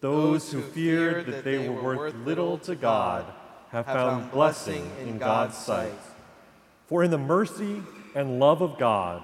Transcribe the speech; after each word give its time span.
Those 0.00 0.50
who 0.50 0.62
feared 0.62 1.26
that 1.26 1.44
they 1.44 1.68
were 1.68 1.96
worth 1.96 2.14
little 2.24 2.56
to 2.58 2.74
God 2.74 3.26
have 3.70 3.84
found 3.84 4.30
blessing 4.32 4.90
in 5.02 5.18
God's 5.18 5.56
sight. 5.56 5.92
For 6.86 7.04
in 7.04 7.10
the 7.10 7.18
mercy 7.18 7.82
and 8.14 8.40
love 8.40 8.62
of 8.62 8.78
God, 8.78 9.22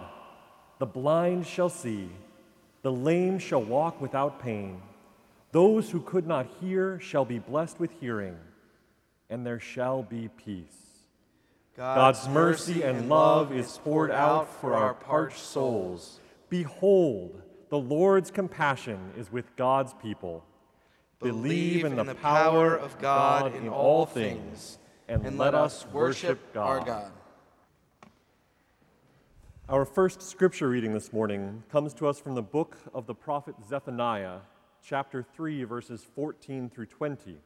the 0.79 0.87
blind 0.87 1.47
shall 1.47 1.71
see, 1.71 2.11
the 2.83 2.93
lame 2.93 3.39
shall 3.39 3.63
walk 3.63 4.01
without 4.01 4.43
pain, 4.43 4.83
those 5.53 5.91
who 5.91 6.01
could 6.01 6.27
not 6.27 6.47
hear 6.61 7.01
shall 7.01 7.25
be 7.25 7.39
blessed 7.39 7.81
with 7.81 7.91
hearing, 7.99 8.37
and 9.31 9.47
there 9.47 9.59
shall 9.59 10.03
be 10.03 10.29
peace. 10.29 10.87
God's 11.75 12.29
mercy 12.29 12.83
and 12.83 13.09
love 13.09 13.51
is 13.51 13.79
poured 13.83 14.11
out 14.11 14.53
for 14.61 14.75
our 14.75 14.93
parched 14.93 15.39
souls. 15.39 16.21
Behold, 16.51 17.41
the 17.71 17.79
Lord's 17.79 18.31
compassion 18.31 19.13
is 19.17 19.33
with 19.33 19.57
God's 19.57 19.95
people. 19.95 20.45
Believe 21.21 21.85
in 21.85 21.97
the 21.97 22.15
power 22.15 22.77
of 22.77 22.99
God 23.01 23.55
in 23.55 23.71
all 23.71 24.05
things, 24.05 24.79
and 25.09 25.39
let 25.39 25.55
us 25.55 25.87
worship 25.91 26.39
our 26.55 26.85
God. 26.85 27.11
Our 29.69 29.87
first 29.87 30.21
scripture 30.21 30.69
reading 30.69 30.93
this 30.93 31.15
morning 31.15 31.63
comes 31.73 31.95
to 31.95 32.07
us 32.07 32.21
from 32.21 32.35
the 32.35 32.43
book 32.43 32.77
of 32.93 33.07
the 33.07 33.15
prophet 33.15 33.55
Zephaniah, 33.67 34.41
chapter 34.85 35.23
3, 35.23 35.65
verses 35.65 36.07
14 36.15 36.69
through 36.69 36.87
20. 36.87 37.39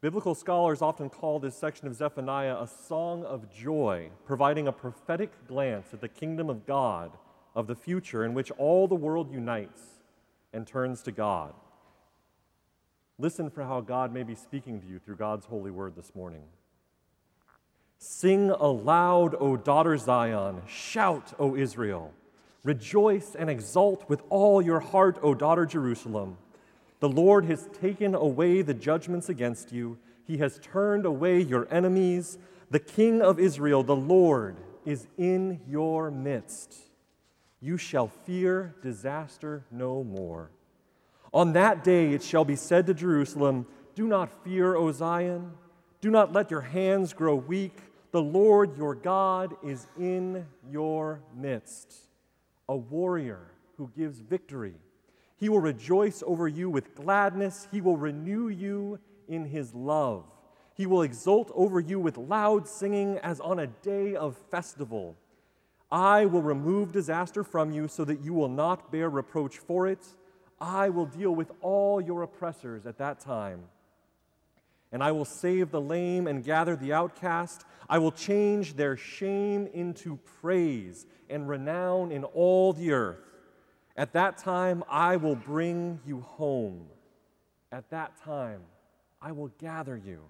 Biblical 0.00 0.34
scholars 0.34 0.80
often 0.80 1.10
call 1.10 1.38
this 1.38 1.56
section 1.56 1.86
of 1.86 1.94
Zephaniah 1.94 2.56
a 2.58 2.66
song 2.66 3.22
of 3.22 3.52
joy, 3.54 4.08
providing 4.24 4.66
a 4.66 4.72
prophetic 4.72 5.46
glance 5.46 5.88
at 5.92 6.00
the 6.00 6.08
kingdom 6.08 6.48
of 6.48 6.64
God 6.64 7.12
of 7.54 7.66
the 7.66 7.76
future 7.76 8.24
in 8.24 8.32
which 8.32 8.50
all 8.52 8.88
the 8.88 8.94
world 8.94 9.30
unites 9.30 9.82
and 10.54 10.66
turns 10.66 11.02
to 11.02 11.12
God. 11.12 11.52
Listen 13.18 13.48
for 13.48 13.64
how 13.64 13.80
God 13.80 14.12
may 14.12 14.22
be 14.22 14.34
speaking 14.34 14.80
to 14.80 14.86
you 14.86 14.98
through 14.98 15.16
God's 15.16 15.46
holy 15.46 15.70
word 15.70 15.96
this 15.96 16.14
morning. 16.14 16.42
Sing 17.98 18.50
aloud, 18.50 19.34
O 19.40 19.56
daughter 19.56 19.96
Zion. 19.96 20.60
Shout, 20.66 21.32
O 21.38 21.56
Israel. 21.56 22.12
Rejoice 22.62 23.34
and 23.34 23.48
exult 23.48 24.06
with 24.08 24.22
all 24.28 24.60
your 24.60 24.80
heart, 24.80 25.18
O 25.22 25.34
daughter 25.34 25.64
Jerusalem. 25.64 26.36
The 27.00 27.08
Lord 27.08 27.46
has 27.46 27.68
taken 27.80 28.14
away 28.14 28.60
the 28.60 28.74
judgments 28.74 29.28
against 29.28 29.72
you, 29.72 29.98
He 30.26 30.38
has 30.38 30.58
turned 30.58 31.06
away 31.06 31.40
your 31.40 31.66
enemies. 31.70 32.38
The 32.70 32.80
King 32.80 33.22
of 33.22 33.38
Israel, 33.38 33.84
the 33.84 33.96
Lord, 33.96 34.56
is 34.84 35.06
in 35.16 35.60
your 35.68 36.10
midst. 36.10 36.74
You 37.60 37.78
shall 37.78 38.08
fear 38.08 38.74
disaster 38.82 39.64
no 39.70 40.02
more. 40.02 40.50
On 41.36 41.52
that 41.52 41.84
day 41.84 42.14
it 42.14 42.22
shall 42.22 42.46
be 42.46 42.56
said 42.56 42.86
to 42.86 42.94
Jerusalem, 42.94 43.66
Do 43.94 44.08
not 44.08 44.42
fear, 44.42 44.74
O 44.74 44.90
Zion. 44.90 45.52
Do 46.00 46.10
not 46.10 46.32
let 46.32 46.50
your 46.50 46.62
hands 46.62 47.12
grow 47.12 47.34
weak. 47.34 47.76
The 48.10 48.22
Lord 48.22 48.78
your 48.78 48.94
God 48.94 49.54
is 49.62 49.86
in 50.00 50.46
your 50.70 51.20
midst, 51.36 51.94
a 52.70 52.74
warrior 52.74 53.50
who 53.76 53.90
gives 53.94 54.20
victory. 54.20 54.76
He 55.36 55.50
will 55.50 55.60
rejoice 55.60 56.22
over 56.26 56.48
you 56.48 56.70
with 56.70 56.94
gladness. 56.94 57.68
He 57.70 57.82
will 57.82 57.98
renew 57.98 58.48
you 58.48 58.98
in 59.28 59.44
his 59.44 59.74
love. 59.74 60.24
He 60.72 60.86
will 60.86 61.02
exult 61.02 61.52
over 61.54 61.80
you 61.80 62.00
with 62.00 62.16
loud 62.16 62.66
singing 62.66 63.18
as 63.18 63.40
on 63.40 63.58
a 63.58 63.66
day 63.66 64.16
of 64.16 64.38
festival. 64.50 65.18
I 65.92 66.24
will 66.24 66.40
remove 66.40 66.92
disaster 66.92 67.44
from 67.44 67.72
you 67.72 67.88
so 67.88 68.06
that 68.06 68.24
you 68.24 68.32
will 68.32 68.48
not 68.48 68.90
bear 68.90 69.10
reproach 69.10 69.58
for 69.58 69.86
it. 69.86 70.06
I 70.60 70.88
will 70.88 71.06
deal 71.06 71.34
with 71.34 71.50
all 71.60 72.00
your 72.00 72.22
oppressors 72.22 72.86
at 72.86 72.98
that 72.98 73.20
time. 73.20 73.64
And 74.92 75.02
I 75.02 75.12
will 75.12 75.24
save 75.24 75.70
the 75.70 75.80
lame 75.80 76.26
and 76.26 76.44
gather 76.44 76.76
the 76.76 76.92
outcast. 76.92 77.64
I 77.88 77.98
will 77.98 78.12
change 78.12 78.74
their 78.74 78.96
shame 78.96 79.68
into 79.74 80.18
praise 80.40 81.06
and 81.28 81.48
renown 81.48 82.12
in 82.12 82.24
all 82.24 82.72
the 82.72 82.92
earth. 82.92 83.18
At 83.96 84.12
that 84.12 84.38
time, 84.38 84.84
I 84.88 85.16
will 85.16 85.36
bring 85.36 86.00
you 86.06 86.20
home. 86.20 86.86
At 87.72 87.90
that 87.90 88.16
time, 88.22 88.60
I 89.20 89.32
will 89.32 89.48
gather 89.58 89.96
you. 89.96 90.20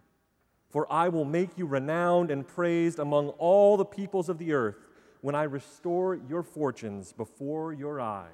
For 0.71 0.91
I 0.93 1.09
will 1.09 1.25
make 1.25 1.57
you 1.57 1.67
renowned 1.67 2.31
and 2.31 2.47
praised 2.47 2.99
among 2.99 3.29
all 3.31 3.77
the 3.77 3.85
peoples 3.85 4.29
of 4.29 4.39
the 4.39 4.53
earth 4.53 4.89
when 5.21 5.35
I 5.35 5.45
restore 5.45 6.15
your 6.15 6.43
fortunes 6.43 7.13
before 7.13 7.73
your 7.73 8.01
eyes, 8.01 8.31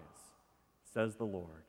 says 0.92 1.16
the 1.16 1.24
Lord. 1.24 1.61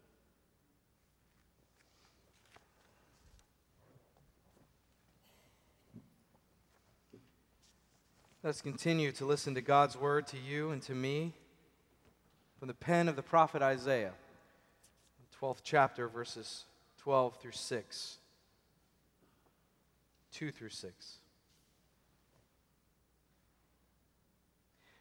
Let's 8.45 8.61
continue 8.61 9.13
to 9.13 9.25
listen 9.25 9.55
to 9.55 9.61
God's 9.61 9.95
word 9.95 10.27
to 10.27 10.37
you 10.37 10.71
and 10.71 10.81
to 10.81 10.93
me 10.93 11.31
from 12.59 12.67
the 12.67 12.73
pen 12.73 13.07
of 13.07 13.15
the 13.15 13.23
prophet 13.23 13.61
Isaiah, 13.61 14.11
12th 15.39 15.61
chapter, 15.63 16.09
verses 16.09 16.65
12 16.97 17.37
through 17.37 17.53
6. 17.53 18.17
2 20.33 20.51
through 20.51 20.67
6. 20.67 21.17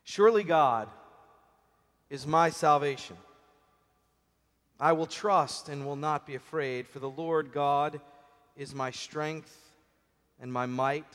Surely 0.04 0.44
God 0.44 0.88
is 2.10 2.24
my 2.24 2.48
salvation. 2.48 3.16
I 4.78 4.92
will 4.92 5.06
trust 5.06 5.68
and 5.68 5.84
will 5.84 5.96
not 5.96 6.28
be 6.28 6.36
afraid, 6.36 6.86
for 6.86 7.00
the 7.00 7.10
Lord 7.10 7.50
God 7.52 8.00
is 8.56 8.72
my 8.72 8.92
strength 8.92 9.58
and 10.40 10.52
my 10.52 10.66
might. 10.66 11.12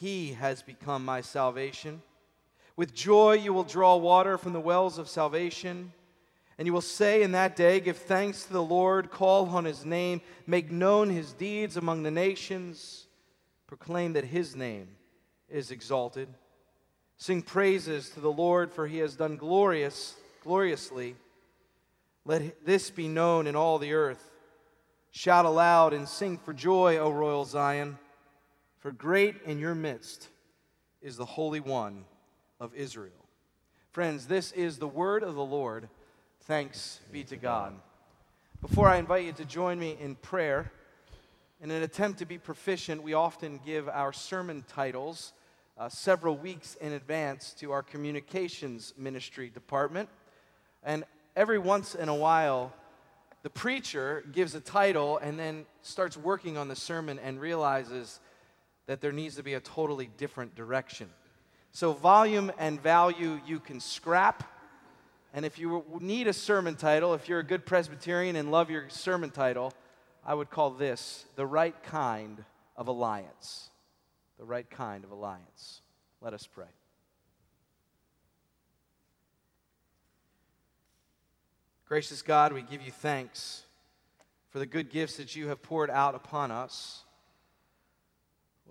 He 0.00 0.34
has 0.34 0.62
become 0.62 1.04
my 1.04 1.20
salvation. 1.20 2.02
With 2.76 2.94
joy 2.94 3.32
you 3.32 3.52
will 3.52 3.64
draw 3.64 3.96
water 3.96 4.38
from 4.38 4.52
the 4.52 4.60
wells 4.60 4.98
of 4.98 5.08
salvation. 5.08 5.92
And 6.56 6.66
you 6.66 6.72
will 6.72 6.80
say 6.80 7.22
in 7.22 7.32
that 7.32 7.56
day, 7.56 7.80
Give 7.80 7.96
thanks 7.96 8.44
to 8.44 8.52
the 8.52 8.62
Lord, 8.62 9.10
call 9.10 9.48
on 9.48 9.64
his 9.64 9.84
name, 9.84 10.20
make 10.46 10.70
known 10.70 11.10
his 11.10 11.32
deeds 11.32 11.76
among 11.76 12.04
the 12.04 12.10
nations, 12.10 13.06
proclaim 13.66 14.12
that 14.12 14.24
his 14.24 14.54
name 14.54 14.88
is 15.48 15.70
exalted. 15.70 16.28
Sing 17.16 17.42
praises 17.42 18.10
to 18.10 18.20
the 18.20 18.30
Lord, 18.30 18.72
for 18.72 18.86
he 18.86 18.98
has 18.98 19.16
done 19.16 19.36
glorious, 19.36 20.14
gloriously. 20.44 21.16
Let 22.24 22.64
this 22.64 22.90
be 22.90 23.08
known 23.08 23.48
in 23.48 23.56
all 23.56 23.78
the 23.78 23.94
earth. 23.94 24.30
Shout 25.10 25.44
aloud 25.44 25.92
and 25.92 26.08
sing 26.08 26.38
for 26.38 26.52
joy, 26.52 26.98
O 26.98 27.10
royal 27.10 27.44
Zion. 27.44 27.98
For 28.78 28.92
great 28.92 29.42
in 29.44 29.58
your 29.58 29.74
midst 29.74 30.28
is 31.02 31.16
the 31.16 31.24
Holy 31.24 31.58
One 31.58 32.04
of 32.60 32.72
Israel. 32.76 33.26
Friends, 33.90 34.26
this 34.26 34.52
is 34.52 34.78
the 34.78 34.86
word 34.86 35.24
of 35.24 35.34
the 35.34 35.44
Lord. 35.44 35.88
Thanks 36.42 37.00
be 37.10 37.24
to 37.24 37.36
God. 37.36 37.74
Before 38.60 38.88
I 38.88 38.98
invite 38.98 39.24
you 39.24 39.32
to 39.32 39.44
join 39.44 39.80
me 39.80 39.96
in 40.00 40.14
prayer, 40.14 40.70
in 41.60 41.72
an 41.72 41.82
attempt 41.82 42.20
to 42.20 42.24
be 42.24 42.38
proficient, 42.38 43.02
we 43.02 43.14
often 43.14 43.58
give 43.66 43.88
our 43.88 44.12
sermon 44.12 44.64
titles 44.68 45.32
uh, 45.76 45.88
several 45.88 46.36
weeks 46.36 46.76
in 46.76 46.92
advance 46.92 47.54
to 47.54 47.72
our 47.72 47.82
communications 47.82 48.94
ministry 48.96 49.50
department. 49.50 50.08
And 50.84 51.02
every 51.34 51.58
once 51.58 51.96
in 51.96 52.08
a 52.08 52.14
while, 52.14 52.72
the 53.42 53.50
preacher 53.50 54.22
gives 54.30 54.54
a 54.54 54.60
title 54.60 55.18
and 55.18 55.36
then 55.36 55.66
starts 55.82 56.16
working 56.16 56.56
on 56.56 56.68
the 56.68 56.76
sermon 56.76 57.18
and 57.18 57.40
realizes 57.40 58.20
that 58.88 59.02
there 59.02 59.12
needs 59.12 59.36
to 59.36 59.42
be 59.42 59.52
a 59.52 59.60
totally 59.60 60.10
different 60.16 60.54
direction. 60.56 61.10
So, 61.72 61.92
volume 61.92 62.50
and 62.58 62.82
value 62.82 63.38
you 63.46 63.60
can 63.60 63.80
scrap. 63.80 64.42
And 65.34 65.44
if 65.44 65.58
you 65.58 65.84
need 66.00 66.26
a 66.26 66.32
sermon 66.32 66.74
title, 66.74 67.12
if 67.12 67.28
you're 67.28 67.38
a 67.38 67.44
good 67.44 67.66
Presbyterian 67.66 68.34
and 68.34 68.50
love 68.50 68.70
your 68.70 68.88
sermon 68.88 69.30
title, 69.30 69.74
I 70.24 70.32
would 70.32 70.48
call 70.48 70.70
this 70.70 71.26
The 71.36 71.46
Right 71.46 71.80
Kind 71.82 72.42
of 72.76 72.88
Alliance. 72.88 73.68
The 74.38 74.46
Right 74.46 74.68
Kind 74.68 75.04
of 75.04 75.10
Alliance. 75.10 75.82
Let 76.22 76.32
us 76.32 76.46
pray. 76.46 76.64
Gracious 81.86 82.22
God, 82.22 82.54
we 82.54 82.62
give 82.62 82.80
you 82.80 82.90
thanks 82.90 83.64
for 84.48 84.58
the 84.58 84.66
good 84.66 84.88
gifts 84.90 85.18
that 85.18 85.36
you 85.36 85.48
have 85.48 85.62
poured 85.62 85.90
out 85.90 86.14
upon 86.14 86.50
us. 86.50 87.04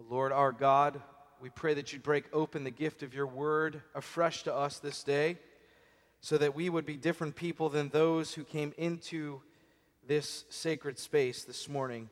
Lord 0.03 0.31
our 0.31 0.51
God, 0.51 1.01
we 1.41 1.49
pray 1.49 1.73
that 1.73 1.91
you'd 1.91 2.03
break 2.03 2.25
open 2.31 2.63
the 2.63 2.71
gift 2.71 3.01
of 3.01 3.13
your 3.13 3.25
word 3.25 3.81
afresh 3.95 4.44
to 4.44 4.53
us 4.53 4.77
this 4.77 5.03
day 5.03 5.38
so 6.21 6.38
that 6.38 6.55
we 6.55 6.69
would 6.69 6.85
be 6.85 6.97
different 6.97 7.35
people 7.35 7.69
than 7.69 7.89
those 7.89 8.33
who 8.33 8.44
came 8.44 8.73
into 8.77 9.41
this 10.07 10.45
sacred 10.49 10.99
space 10.99 11.44
this 11.44 11.67
morning, 11.67 12.09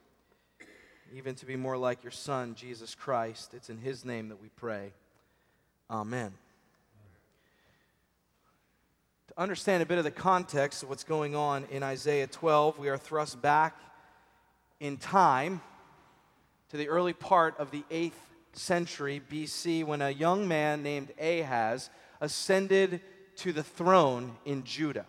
even 1.13 1.35
to 1.35 1.45
be 1.45 1.55
more 1.55 1.77
like 1.77 2.03
your 2.03 2.11
Son, 2.11 2.55
Jesus 2.55 2.95
Christ. 2.95 3.53
It's 3.53 3.69
in 3.69 3.77
his 3.77 4.03
name 4.03 4.29
that 4.29 4.41
we 4.41 4.49
pray. 4.49 4.93
Amen. 5.89 6.33
To 9.27 9.41
understand 9.41 9.83
a 9.83 9.85
bit 9.85 9.99
of 9.99 10.03
the 10.03 10.11
context 10.11 10.81
of 10.81 10.89
what's 10.89 11.03
going 11.03 11.35
on 11.35 11.65
in 11.71 11.83
Isaiah 11.83 12.27
12, 12.27 12.79
we 12.79 12.89
are 12.89 12.97
thrust 12.97 13.41
back 13.41 13.77
in 14.79 14.97
time 14.97 15.61
to 16.75 16.79
the 16.79 16.89
early 16.89 17.13
part 17.13 17.57
of 17.57 17.71
the 17.71 17.85
8th 17.89 18.11
century 18.51 19.21
BC 19.31 19.85
when 19.85 20.01
a 20.01 20.09
young 20.09 20.45
man 20.45 20.83
named 20.83 21.09
Ahaz 21.17 21.89
ascended 22.19 22.99
to 23.37 23.53
the 23.53 23.63
throne 23.63 24.35
in 24.43 24.65
Judah. 24.65 25.05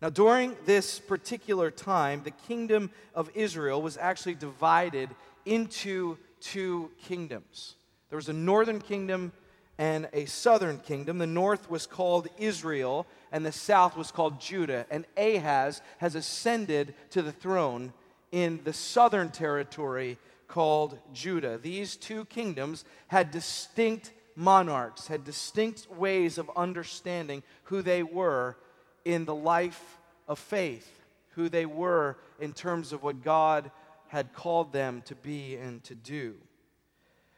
Now, 0.00 0.08
during 0.08 0.56
this 0.64 0.98
particular 0.98 1.70
time, 1.70 2.22
the 2.24 2.30
kingdom 2.30 2.90
of 3.14 3.30
Israel 3.34 3.82
was 3.82 3.98
actually 3.98 4.36
divided 4.36 5.10
into 5.44 6.16
two 6.40 6.90
kingdoms. 7.02 7.74
There 8.08 8.16
was 8.16 8.30
a 8.30 8.32
northern 8.32 8.80
kingdom 8.80 9.32
and 9.76 10.08
a 10.14 10.24
southern 10.24 10.78
kingdom. 10.78 11.18
The 11.18 11.26
north 11.26 11.68
was 11.68 11.86
called 11.86 12.28
Israel, 12.38 13.06
and 13.30 13.44
the 13.44 13.52
south 13.52 13.94
was 13.94 14.10
called 14.10 14.40
Judah. 14.40 14.86
And 14.90 15.04
Ahaz 15.18 15.82
has 15.98 16.14
ascended 16.14 16.94
to 17.10 17.20
the 17.20 17.32
throne 17.32 17.92
in 18.32 18.60
the 18.64 18.72
southern 18.72 19.28
territory 19.28 20.16
called 20.48 20.98
Judah. 21.12 21.58
These 21.58 21.96
two 21.96 22.24
kingdoms 22.24 22.84
had 23.06 23.30
distinct 23.30 24.12
monarchs, 24.34 25.06
had 25.06 25.24
distinct 25.24 25.90
ways 25.90 26.38
of 26.38 26.50
understanding 26.56 27.42
who 27.64 27.82
they 27.82 28.02
were 28.02 28.56
in 29.04 29.24
the 29.24 29.34
life 29.34 29.98
of 30.26 30.38
faith, 30.38 31.02
who 31.30 31.48
they 31.48 31.66
were 31.66 32.16
in 32.40 32.52
terms 32.52 32.92
of 32.92 33.02
what 33.02 33.22
God 33.22 33.70
had 34.08 34.32
called 34.32 34.72
them 34.72 35.02
to 35.02 35.14
be 35.14 35.56
and 35.56 35.84
to 35.84 35.94
do. 35.94 36.34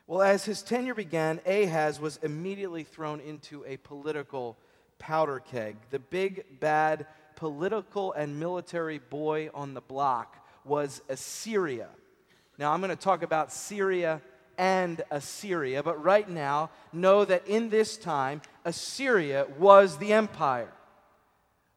Well, 0.07 0.23
as 0.23 0.45
his 0.45 0.63
tenure 0.63 0.95
began, 0.95 1.41
Ahaz 1.47 2.01
was 2.01 2.19
immediately 2.23 2.85
thrown 2.85 3.21
into 3.21 3.65
a 3.65 3.77
political 3.77 4.57
powder 4.99 5.41
keg. 5.41 5.77
The 5.91 5.99
big, 5.99 6.61
bad 6.61 7.07
political 7.37 8.13
and 8.13 8.39
military 8.39 8.99
boy 8.99 9.51
on 9.55 9.75
the 9.75 9.81
block 9.81 10.37
was 10.65 11.01
Assyria. 11.09 11.89
Now, 12.61 12.73
I'm 12.73 12.83
going 12.83 12.91
to 12.91 12.97
talk 12.97 13.23
about 13.23 13.55
Syria 13.55 14.21
and 14.59 15.01
Assyria, 15.11 15.83
but 15.83 16.05
right 16.05 16.29
now, 16.29 16.69
know 16.93 17.25
that 17.25 17.49
in 17.49 17.71
this 17.71 17.97
time, 17.97 18.43
Assyria 18.67 19.47
was 19.59 19.97
the 19.97 20.13
empire, 20.13 20.69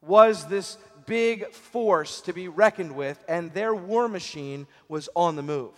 was 0.01 0.45
this 0.47 0.77
big 1.05 1.53
force 1.53 2.19
to 2.23 2.33
be 2.33 2.49
reckoned 2.49 2.97
with, 2.97 3.23
and 3.29 3.53
their 3.53 3.73
war 3.73 4.09
machine 4.09 4.67
was 4.89 5.07
on 5.15 5.37
the 5.37 5.41
move. 5.41 5.71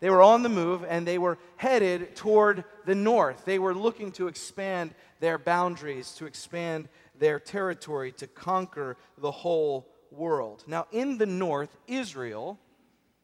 They 0.00 0.10
were 0.10 0.22
on 0.22 0.42
the 0.42 0.48
move 0.48 0.84
and 0.88 1.06
they 1.06 1.18
were 1.18 1.38
headed 1.54 2.16
toward 2.16 2.64
the 2.84 2.96
north. 2.96 3.44
They 3.44 3.60
were 3.60 3.72
looking 3.72 4.10
to 4.12 4.26
expand 4.26 4.96
their 5.20 5.38
boundaries, 5.38 6.10
to 6.16 6.26
expand 6.26 6.88
their 7.20 7.38
territory, 7.38 8.10
to 8.14 8.26
conquer 8.26 8.96
the 9.16 9.30
whole 9.30 9.86
world. 10.10 10.64
Now, 10.66 10.88
in 10.90 11.18
the 11.18 11.26
north, 11.26 11.76
Israel 11.86 12.58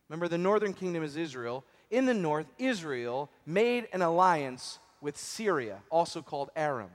Remember, 0.08 0.28
the 0.28 0.38
northern 0.38 0.72
kingdom 0.72 1.02
is 1.02 1.16
Israel. 1.16 1.64
In 1.90 2.06
the 2.06 2.14
north, 2.14 2.46
Israel 2.58 3.30
made 3.46 3.88
an 3.92 4.02
alliance 4.02 4.78
with 5.00 5.16
Syria, 5.16 5.78
also 5.90 6.22
called 6.22 6.50
Aram. 6.56 6.90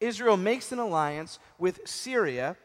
Israel 0.00 0.36
makes 0.36 0.72
an 0.72 0.78
alliance 0.78 1.38
with 1.58 1.80
Syria, 1.88 2.56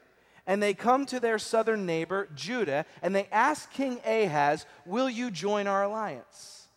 and 0.45 0.61
they 0.61 0.73
come 0.73 1.05
to 1.05 1.19
their 1.19 1.39
southern 1.39 1.85
neighbor, 1.85 2.27
Judah, 2.35 2.85
and 3.01 3.15
they 3.15 3.27
ask 3.31 3.71
King 3.71 3.99
Ahaz, 4.05 4.65
Will 4.85 5.09
you 5.09 5.31
join 5.31 5.67
our 5.67 5.83
alliance? 5.83 6.67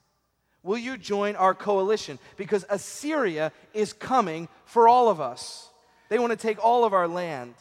Will 0.62 0.78
you 0.78 0.96
join 0.96 1.36
our 1.36 1.54
coalition? 1.54 2.18
Because 2.36 2.64
Assyria 2.70 3.52
is 3.74 3.92
coming 3.92 4.48
for 4.64 4.88
all 4.88 5.08
of 5.08 5.20
us. 5.20 5.68
They 6.08 6.18
want 6.18 6.30
to 6.30 6.38
take 6.38 6.62
all 6.64 6.84
of 6.84 6.94
our 6.94 7.08
land. 7.08 7.54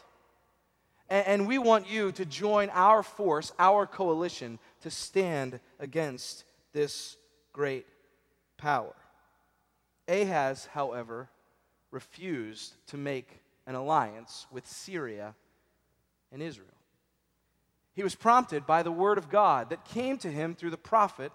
And, 1.09 1.47
we 1.47 1.59
want 1.59 1.87
you 1.91 2.11
to 2.13 2.25
join 2.25 2.69
our 2.73 3.03
force, 3.03 3.51
our 3.59 3.85
coalition, 3.85 4.57
to 4.83 4.91
stand 4.91 5.59
against 5.79 6.43
this 6.73 7.17
great 7.51 7.85
power. 8.57 8.93
Ahaz, 10.07 10.67
however, 10.73 11.29
refused 11.91 12.73
to 12.87 12.97
make 12.97 13.39
an 13.65 13.75
alliance 13.75 14.45
with 14.51 14.67
Syria 14.67 15.35
and 16.31 16.41
Israel. 16.41 16.67
He 17.93 18.03
was 18.03 18.15
prompted 18.15 18.65
by 18.65 18.83
the 18.83 18.91
word 18.91 19.17
of 19.17 19.29
God 19.29 19.69
that 19.69 19.85
came 19.85 20.17
to 20.19 20.31
him 20.31 20.55
through 20.55 20.71
the 20.71 20.77
prophet 20.77 21.31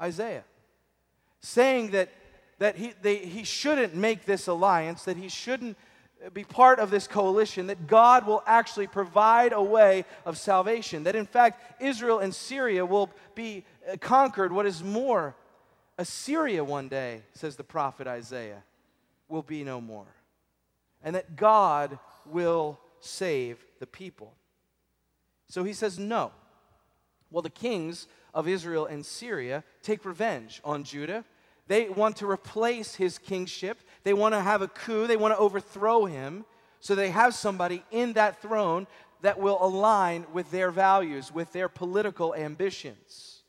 Isaiah, 0.00 0.44
saying 1.40 1.90
that, 1.90 2.10
that 2.58 2.76
he, 2.76 2.94
they, 3.02 3.16
he 3.16 3.44
shouldn't 3.44 3.94
make 3.94 4.24
this 4.24 4.46
alliance, 4.46 5.04
that 5.04 5.16
he 5.16 5.28
shouldn't 5.28 5.76
be 6.32 6.44
part 6.44 6.80
of 6.80 6.90
this 6.90 7.06
coalition, 7.06 7.68
that 7.68 7.86
God 7.86 8.26
will 8.26 8.42
actually 8.46 8.86
provide 8.86 9.52
a 9.52 9.62
way 9.62 10.04
of 10.24 10.36
salvation. 10.36 11.04
That 11.04 11.16
in 11.16 11.26
fact, 11.26 11.80
Israel 11.80 12.18
and 12.18 12.34
Syria 12.34 12.84
will 12.84 13.10
be 13.34 13.64
uh, 13.90 13.96
conquered. 13.98 14.52
What 14.52 14.66
is 14.66 14.82
more, 14.82 15.36
Assyria 15.96 16.64
one 16.64 16.88
day, 16.88 17.22
says 17.34 17.56
the 17.56 17.64
prophet 17.64 18.06
Isaiah, 18.06 18.62
will 19.28 19.42
be 19.42 19.62
no 19.64 19.80
more. 19.80 20.06
And 21.02 21.14
that 21.14 21.36
God 21.36 21.98
will 22.26 22.78
save 23.00 23.64
the 23.78 23.86
people. 23.86 24.34
So 25.48 25.64
he 25.64 25.72
says, 25.72 25.98
no. 25.98 26.32
Well, 27.30 27.42
the 27.42 27.50
kings 27.50 28.08
of 28.34 28.48
Israel 28.48 28.86
and 28.86 29.04
Syria 29.06 29.62
take 29.82 30.04
revenge 30.04 30.60
on 30.64 30.84
Judah. 30.84 31.24
They 31.66 31.88
want 31.88 32.16
to 32.16 32.30
replace 32.30 32.94
his 32.94 33.18
kingship 33.18 33.78
they 34.04 34.14
want 34.14 34.34
to 34.34 34.40
have 34.40 34.62
a 34.62 34.68
coup, 34.68 35.06
they 35.06 35.16
want 35.16 35.34
to 35.34 35.38
overthrow 35.38 36.04
him. 36.04 36.44
So 36.80 36.94
they 36.94 37.10
have 37.10 37.34
somebody 37.34 37.82
in 37.90 38.12
that 38.14 38.40
throne 38.40 38.86
that 39.22 39.40
will 39.40 39.58
align 39.60 40.26
with 40.32 40.50
their 40.50 40.70
values, 40.70 41.34
with 41.34 41.52
their 41.52 41.68
political 41.68 42.34
ambitions. 42.34 43.42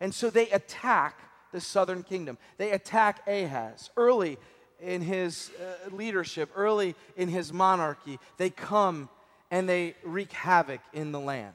And 0.00 0.14
so 0.14 0.30
they 0.30 0.48
attack 0.50 1.20
the 1.52 1.60
southern 1.60 2.02
kingdom. 2.02 2.38
They 2.58 2.70
attack 2.70 3.26
Ahaz 3.26 3.90
early 3.96 4.38
in 4.80 5.00
his 5.00 5.50
uh, 5.60 5.94
leadership, 5.94 6.50
early 6.54 6.94
in 7.16 7.28
his 7.28 7.52
monarchy. 7.52 8.18
They 8.36 8.50
come 8.50 9.08
and 9.50 9.68
they 9.68 9.94
wreak 10.04 10.32
havoc 10.32 10.80
in 10.92 11.12
the 11.12 11.20
land. 11.20 11.54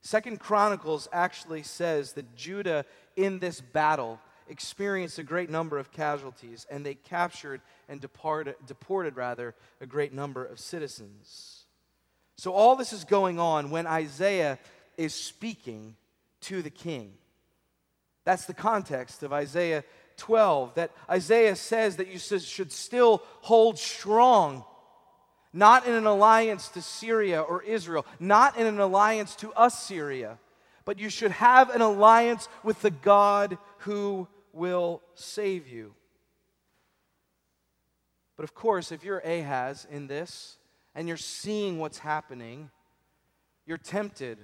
Second 0.00 0.40
Chronicles 0.40 1.08
actually 1.12 1.62
says 1.62 2.12
that 2.14 2.34
Judah 2.34 2.84
in 3.16 3.38
this 3.38 3.60
battle 3.60 4.18
experienced 4.52 5.18
a 5.18 5.24
great 5.24 5.50
number 5.50 5.78
of 5.78 5.90
casualties, 5.90 6.66
and 6.70 6.86
they 6.86 6.94
captured 6.94 7.60
and 7.88 8.00
departed, 8.00 8.54
deported, 8.66 9.16
rather, 9.16 9.54
a 9.80 9.86
great 9.86 10.12
number 10.12 10.44
of 10.44 10.60
citizens. 10.60 11.64
So, 12.36 12.52
all 12.52 12.76
this 12.76 12.92
is 12.92 13.04
going 13.04 13.40
on 13.40 13.70
when 13.70 13.86
Isaiah 13.86 14.58
is 14.96 15.14
speaking 15.14 15.96
to 16.42 16.62
the 16.62 16.70
king. 16.70 17.14
That's 18.24 18.46
the 18.46 18.54
context 18.54 19.22
of 19.22 19.32
Isaiah 19.32 19.84
12, 20.18 20.74
that 20.74 20.92
Isaiah 21.10 21.56
says 21.56 21.96
that 21.96 22.08
you 22.08 22.18
should 22.18 22.70
still 22.70 23.22
hold 23.40 23.78
strong, 23.78 24.64
not 25.52 25.86
in 25.86 25.94
an 25.94 26.06
alliance 26.06 26.68
to 26.68 26.82
Syria 26.82 27.40
or 27.40 27.62
Israel, 27.62 28.06
not 28.20 28.56
in 28.56 28.66
an 28.66 28.78
alliance 28.78 29.34
to 29.36 29.52
Assyria, 29.56 30.38
but 30.84 30.98
you 30.98 31.08
should 31.08 31.30
have 31.30 31.70
an 31.70 31.80
alliance 31.80 32.48
with 32.62 32.82
the 32.82 32.90
God 32.90 33.58
who 33.78 34.28
will 34.52 35.02
save 35.14 35.68
you. 35.68 35.94
But 38.36 38.44
of 38.44 38.54
course, 38.54 38.92
if 38.92 39.04
you're 39.04 39.18
Ahaz 39.18 39.86
in 39.90 40.06
this 40.06 40.56
and 40.94 41.08
you're 41.08 41.16
seeing 41.16 41.78
what's 41.78 41.98
happening, 41.98 42.70
you're 43.66 43.78
tempted 43.78 44.38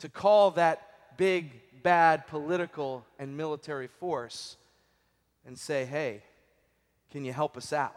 to 0.00 0.08
call 0.08 0.52
that 0.52 1.16
big, 1.16 1.82
bad 1.82 2.26
political 2.26 3.04
and 3.18 3.36
military 3.36 3.86
force 3.86 4.56
and 5.46 5.58
say, 5.58 5.84
hey, 5.84 6.22
can 7.10 7.24
you 7.24 7.32
help 7.32 7.56
us 7.56 7.72
out? 7.72 7.96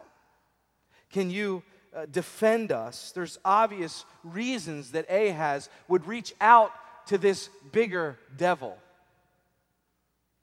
Can 1.10 1.30
you 1.30 1.62
uh, 1.94 2.06
defend 2.10 2.72
us? 2.72 3.12
There's 3.12 3.38
obvious 3.44 4.04
reasons 4.22 4.92
that 4.92 5.10
Ahaz 5.10 5.68
would 5.88 6.06
reach 6.06 6.34
out 6.40 6.72
to 7.06 7.18
this 7.18 7.48
bigger 7.72 8.18
devil 8.36 8.76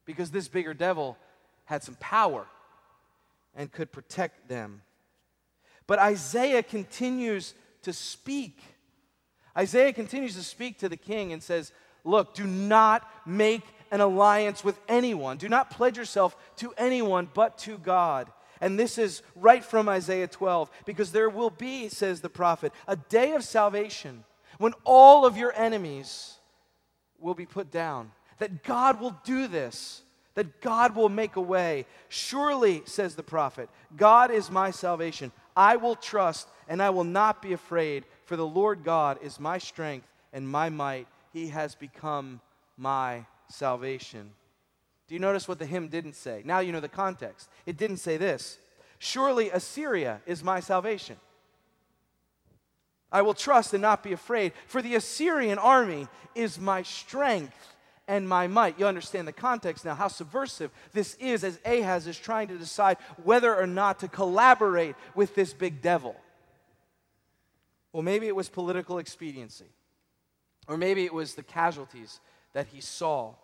because 0.05 0.31
this 0.31 0.47
bigger 0.47 0.73
devil 0.73 1.17
had 1.65 1.83
some 1.83 1.95
power 1.95 2.45
and 3.55 3.71
could 3.71 3.91
protect 3.91 4.47
them. 4.47 4.81
But 5.87 5.99
Isaiah 5.99 6.63
continues 6.63 7.53
to 7.83 7.93
speak. 7.93 8.59
Isaiah 9.57 9.93
continues 9.93 10.35
to 10.35 10.43
speak 10.43 10.79
to 10.79 10.89
the 10.89 10.97
king 10.97 11.33
and 11.33 11.41
says, 11.43 11.71
Look, 12.03 12.33
do 12.33 12.45
not 12.45 13.09
make 13.25 13.63
an 13.91 14.01
alliance 14.01 14.63
with 14.63 14.77
anyone. 14.89 15.37
Do 15.37 15.47
not 15.47 15.69
pledge 15.69 15.97
yourself 15.97 16.35
to 16.57 16.73
anyone 16.77 17.29
but 17.33 17.57
to 17.59 17.77
God. 17.77 18.29
And 18.59 18.79
this 18.79 18.97
is 18.97 19.21
right 19.35 19.63
from 19.63 19.89
Isaiah 19.89 20.27
12, 20.27 20.69
because 20.85 21.11
there 21.11 21.29
will 21.29 21.49
be, 21.49 21.89
says 21.89 22.21
the 22.21 22.29
prophet, 22.29 22.73
a 22.87 22.95
day 22.95 23.33
of 23.33 23.43
salvation 23.43 24.23
when 24.57 24.73
all 24.83 25.25
of 25.25 25.37
your 25.37 25.53
enemies 25.53 26.35
will 27.19 27.33
be 27.33 27.45
put 27.45 27.71
down. 27.71 28.11
That 28.43 28.61
God 28.61 28.99
will 28.99 29.15
do 29.23 29.47
this, 29.47 30.01
that 30.35 30.59
God 30.59 30.97
will 30.97 31.07
make 31.07 31.37
a 31.37 31.41
way. 31.41 31.85
Surely, 32.09 32.81
says 32.83 33.15
the 33.15 33.23
prophet, 33.23 33.69
God 33.95 34.31
is 34.31 34.51
my 34.51 34.69
salvation. 34.69 35.31
I 35.55 35.77
will 35.77 35.95
trust 35.95 36.49
and 36.67 36.83
I 36.83 36.89
will 36.89 37.05
not 37.05 37.41
be 37.41 37.53
afraid, 37.53 38.03
for 38.25 38.35
the 38.35 38.45
Lord 38.45 38.83
God 38.83 39.17
is 39.23 39.39
my 39.39 39.59
strength 39.59 40.09
and 40.33 40.45
my 40.45 40.67
might. 40.67 41.07
He 41.31 41.47
has 41.47 41.73
become 41.73 42.41
my 42.75 43.25
salvation. 43.47 44.31
Do 45.07 45.15
you 45.15 45.21
notice 45.21 45.47
what 45.47 45.57
the 45.57 45.65
hymn 45.65 45.87
didn't 45.87 46.15
say? 46.15 46.41
Now 46.43 46.59
you 46.59 46.73
know 46.73 46.81
the 46.81 46.89
context. 46.89 47.47
It 47.65 47.77
didn't 47.77 47.95
say 47.95 48.17
this 48.17 48.57
Surely 48.99 49.51
Assyria 49.51 50.19
is 50.25 50.43
my 50.43 50.59
salvation. 50.59 51.15
I 53.09 53.21
will 53.21 53.35
trust 53.35 53.73
and 53.73 53.81
not 53.81 54.03
be 54.03 54.11
afraid, 54.11 54.51
for 54.67 54.81
the 54.81 54.95
Assyrian 54.95 55.59
army 55.59 56.09
is 56.35 56.59
my 56.59 56.81
strength 56.81 57.69
and 58.07 58.27
my 58.27 58.47
might. 58.47 58.79
You 58.79 58.87
understand 58.87 59.27
the 59.27 59.33
context 59.33 59.85
now, 59.85 59.95
how 59.95 60.07
subversive 60.07 60.71
this 60.91 61.15
is 61.15 61.43
as 61.43 61.59
Ahaz 61.65 62.07
is 62.07 62.17
trying 62.17 62.49
to 62.49 62.57
decide 62.57 62.97
whether 63.23 63.55
or 63.55 63.67
not 63.67 63.99
to 63.99 64.07
collaborate 64.07 64.95
with 65.15 65.35
this 65.35 65.53
big 65.53 65.81
devil. 65.81 66.15
Well, 67.91 68.03
maybe 68.03 68.27
it 68.27 68.35
was 68.35 68.49
political 68.49 68.97
expediency, 68.97 69.69
or 70.67 70.77
maybe 70.77 71.05
it 71.05 71.13
was 71.13 71.35
the 71.35 71.43
casualties 71.43 72.19
that 72.53 72.67
he 72.67 72.81
saw. 72.81 73.35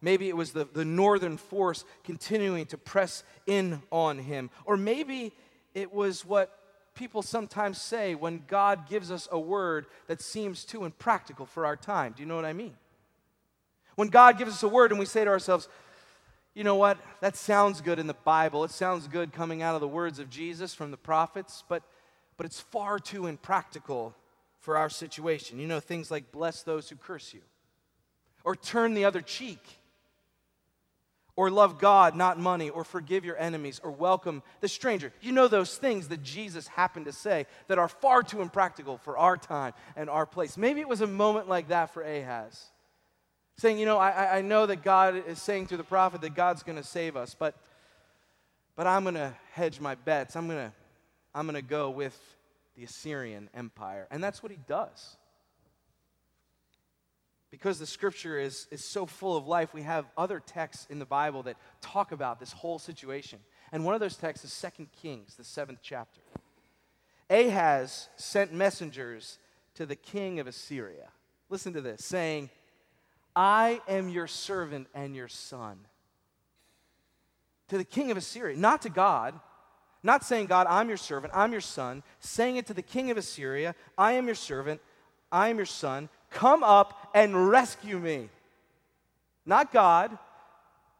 Maybe 0.00 0.28
it 0.28 0.36
was 0.36 0.52
the, 0.52 0.64
the 0.64 0.84
northern 0.84 1.36
force 1.36 1.84
continuing 2.04 2.66
to 2.66 2.78
press 2.78 3.24
in 3.46 3.82
on 3.90 4.18
him. 4.18 4.50
Or 4.64 4.76
maybe 4.76 5.32
it 5.74 5.92
was 5.92 6.24
what 6.24 6.56
people 6.94 7.22
sometimes 7.22 7.80
say 7.80 8.14
when 8.14 8.44
God 8.46 8.88
gives 8.88 9.10
us 9.10 9.28
a 9.30 9.38
word 9.38 9.86
that 10.06 10.20
seems 10.20 10.64
too 10.64 10.84
impractical 10.84 11.46
for 11.46 11.66
our 11.66 11.76
time. 11.76 12.14
Do 12.16 12.22
you 12.22 12.28
know 12.28 12.36
what 12.36 12.44
I 12.44 12.52
mean? 12.52 12.74
When 13.98 14.10
God 14.10 14.38
gives 14.38 14.52
us 14.52 14.62
a 14.62 14.68
word 14.68 14.92
and 14.92 15.00
we 15.00 15.06
say 15.06 15.24
to 15.24 15.30
ourselves, 15.30 15.68
you 16.54 16.62
know 16.62 16.76
what? 16.76 16.98
That 17.20 17.34
sounds 17.34 17.80
good 17.80 17.98
in 17.98 18.06
the 18.06 18.14
Bible. 18.14 18.62
It 18.62 18.70
sounds 18.70 19.08
good 19.08 19.32
coming 19.32 19.60
out 19.60 19.74
of 19.74 19.80
the 19.80 19.88
words 19.88 20.20
of 20.20 20.30
Jesus 20.30 20.72
from 20.72 20.92
the 20.92 20.96
prophets, 20.96 21.64
but, 21.68 21.82
but 22.36 22.46
it's 22.46 22.60
far 22.60 23.00
too 23.00 23.26
impractical 23.26 24.14
for 24.60 24.76
our 24.76 24.88
situation. 24.88 25.58
You 25.58 25.66
know, 25.66 25.80
things 25.80 26.12
like 26.12 26.30
bless 26.30 26.62
those 26.62 26.88
who 26.88 26.94
curse 26.94 27.34
you, 27.34 27.40
or 28.44 28.54
turn 28.54 28.94
the 28.94 29.04
other 29.04 29.20
cheek 29.20 29.58
or 31.34 31.50
love 31.50 31.80
God, 31.80 32.14
not 32.14 32.38
money, 32.38 32.70
or 32.70 32.84
forgive 32.84 33.24
your 33.24 33.36
enemies, 33.36 33.80
or 33.82 33.90
welcome 33.90 34.44
the 34.60 34.68
stranger. 34.68 35.12
You 35.20 35.32
know 35.32 35.48
those 35.48 35.76
things 35.76 36.06
that 36.08 36.22
Jesus 36.22 36.68
happened 36.68 37.06
to 37.06 37.12
say 37.12 37.46
that 37.66 37.78
are 37.78 37.88
far 37.88 38.22
too 38.22 38.42
impractical 38.42 38.96
for 38.96 39.18
our 39.18 39.36
time 39.36 39.72
and 39.96 40.08
our 40.08 40.24
place. 40.24 40.56
Maybe 40.56 40.80
it 40.80 40.88
was 40.88 41.00
a 41.00 41.06
moment 41.08 41.48
like 41.48 41.68
that 41.68 41.92
for 41.92 42.02
Ahaz. 42.02 42.70
Saying, 43.58 43.78
you 43.78 43.86
know, 43.86 43.98
I, 43.98 44.38
I 44.38 44.40
know 44.40 44.66
that 44.66 44.82
God 44.82 45.22
is 45.26 45.42
saying 45.42 45.66
through 45.66 45.78
the 45.78 45.84
prophet 45.84 46.20
that 46.22 46.34
God's 46.34 46.62
going 46.62 46.78
to 46.78 46.84
save 46.84 47.16
us, 47.16 47.34
but, 47.38 47.56
but 48.76 48.86
I'm 48.86 49.02
going 49.02 49.16
to 49.16 49.34
hedge 49.52 49.80
my 49.80 49.94
bets. 49.94 50.36
I'm 50.36 50.46
going 50.46 50.70
to 50.70 50.72
I'm 51.34 51.46
going 51.46 51.54
to 51.56 51.68
go 51.68 51.90
with 51.90 52.18
the 52.76 52.84
Assyrian 52.84 53.50
Empire. 53.54 54.08
And 54.10 54.24
that's 54.24 54.42
what 54.42 54.50
he 54.50 54.58
does 54.66 55.16
because 57.50 57.78
the 57.78 57.86
scripture 57.86 58.38
is, 58.38 58.66
is 58.70 58.84
so 58.84 59.06
full 59.06 59.36
of 59.36 59.46
life, 59.46 59.72
we 59.72 59.82
have 59.82 60.06
other 60.16 60.40
texts 60.40 60.86
in 60.90 60.98
the 60.98 61.06
Bible 61.06 61.42
that 61.44 61.56
talk 61.80 62.12
about 62.12 62.38
this 62.38 62.52
whole 62.52 62.78
situation. 62.78 63.38
And 63.72 63.84
one 63.84 63.94
of 63.94 64.00
those 64.00 64.16
texts 64.16 64.44
is 64.44 64.52
Second 64.52 64.88
Kings, 65.00 65.36
the 65.36 65.44
seventh 65.44 65.80
chapter. 65.82 66.20
Ahaz 67.30 68.08
sent 68.16 68.52
messengers 68.52 69.38
to 69.74 69.86
the 69.86 69.96
king 69.96 70.40
of 70.40 70.46
Assyria. 70.46 71.08
Listen 71.48 71.72
to 71.72 71.80
this, 71.80 72.04
saying, 72.04 72.50
I 73.38 73.80
am 73.86 74.08
your 74.08 74.26
servant 74.26 74.88
and 74.94 75.14
your 75.14 75.28
son. 75.28 75.78
To 77.68 77.78
the 77.78 77.84
king 77.84 78.10
of 78.10 78.16
Assyria, 78.16 78.56
not 78.56 78.82
to 78.82 78.90
God, 78.90 79.38
not 80.02 80.24
saying, 80.24 80.46
God, 80.46 80.66
I'm 80.68 80.88
your 80.88 80.96
servant, 80.96 81.32
I'm 81.36 81.52
your 81.52 81.60
son, 81.60 82.02
saying 82.18 82.56
it 82.56 82.66
to 82.66 82.74
the 82.74 82.82
king 82.82 83.12
of 83.12 83.16
Assyria, 83.16 83.76
I 83.96 84.14
am 84.14 84.26
your 84.26 84.34
servant, 84.34 84.80
I 85.30 85.50
am 85.50 85.56
your 85.56 85.66
son. 85.66 86.08
Come 86.30 86.64
up 86.64 87.10
and 87.14 87.48
rescue 87.48 88.00
me. 88.00 88.28
Not 89.46 89.72
God, 89.72 90.18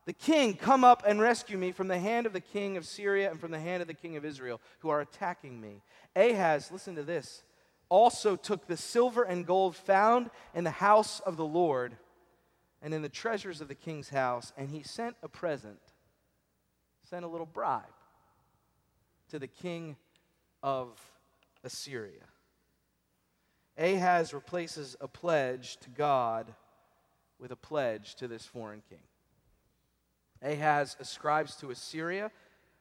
the 0.05 0.13
king, 0.13 0.55
come 0.55 0.85
up 0.85 1.03
and 1.05 1.21
rescue 1.21 1.59
me 1.59 1.73
from 1.73 1.89
the 1.89 1.99
hand 1.99 2.25
of 2.25 2.33
the 2.33 2.41
king 2.41 2.77
of 2.77 2.87
Syria 2.87 3.33
and 3.33 3.41
from 3.41 3.51
the 3.51 3.59
hand 3.59 3.83
of 3.83 3.89
the 3.89 3.95
king 3.95 4.17
of 4.17 4.25
Israel 4.25 4.61
who 4.79 4.91
are 4.91 5.01
attacking 5.01 5.61
me. 5.61 5.83
Ahaz, 6.15 6.71
listen 6.71 6.95
to 6.95 7.03
this, 7.03 7.43
also 7.89 8.37
took 8.37 8.69
the 8.69 8.77
silver 8.77 9.25
and 9.25 9.45
gold 9.45 9.75
found 9.75 10.31
in 10.55 10.63
the 10.63 10.71
house 10.71 11.19
of 11.19 11.37
the 11.37 11.45
Lord 11.45 11.97
and 12.83 12.95
in 12.95 13.03
the 13.03 13.09
treasures 13.09 13.61
of 13.61 13.69
the 13.69 13.75
king's 13.75 14.09
house, 14.09 14.53
and 14.57 14.71
he 14.71 14.83
sent 14.83 15.17
a 15.23 15.29
present, 15.29 15.81
sent 17.09 17.25
a 17.25 17.29
little 17.29 17.47
bribe 17.47 17.85
to 19.31 19.39
the 19.39 19.47
king 19.47 19.97
of 20.63 21.01
Assyria. 21.65 22.25
Ahaz 23.77 24.35
replaces 24.35 24.97
a 25.01 25.09
pledge 25.09 25.77
to 25.79 25.91
God 25.91 26.53
with 27.39 27.53
a 27.53 27.57
pledge 27.57 28.15
to 28.17 28.27
this 28.27 28.45
foreign 28.45 28.83
king. 28.89 28.99
Ahaz 30.43 30.97
ascribes 31.01 31.57
to 31.57 31.71
Assyria 31.71 32.31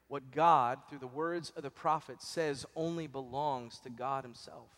what 0.07 0.31
God, 0.31 0.79
through 0.89 0.99
the 0.99 1.07
words 1.07 1.51
of 1.55 1.63
the 1.63 1.69
prophet, 1.69 2.21
says 2.21 2.65
only 2.75 3.07
belongs 3.07 3.79
to 3.79 3.89
God 3.89 4.23
Himself, 4.23 4.69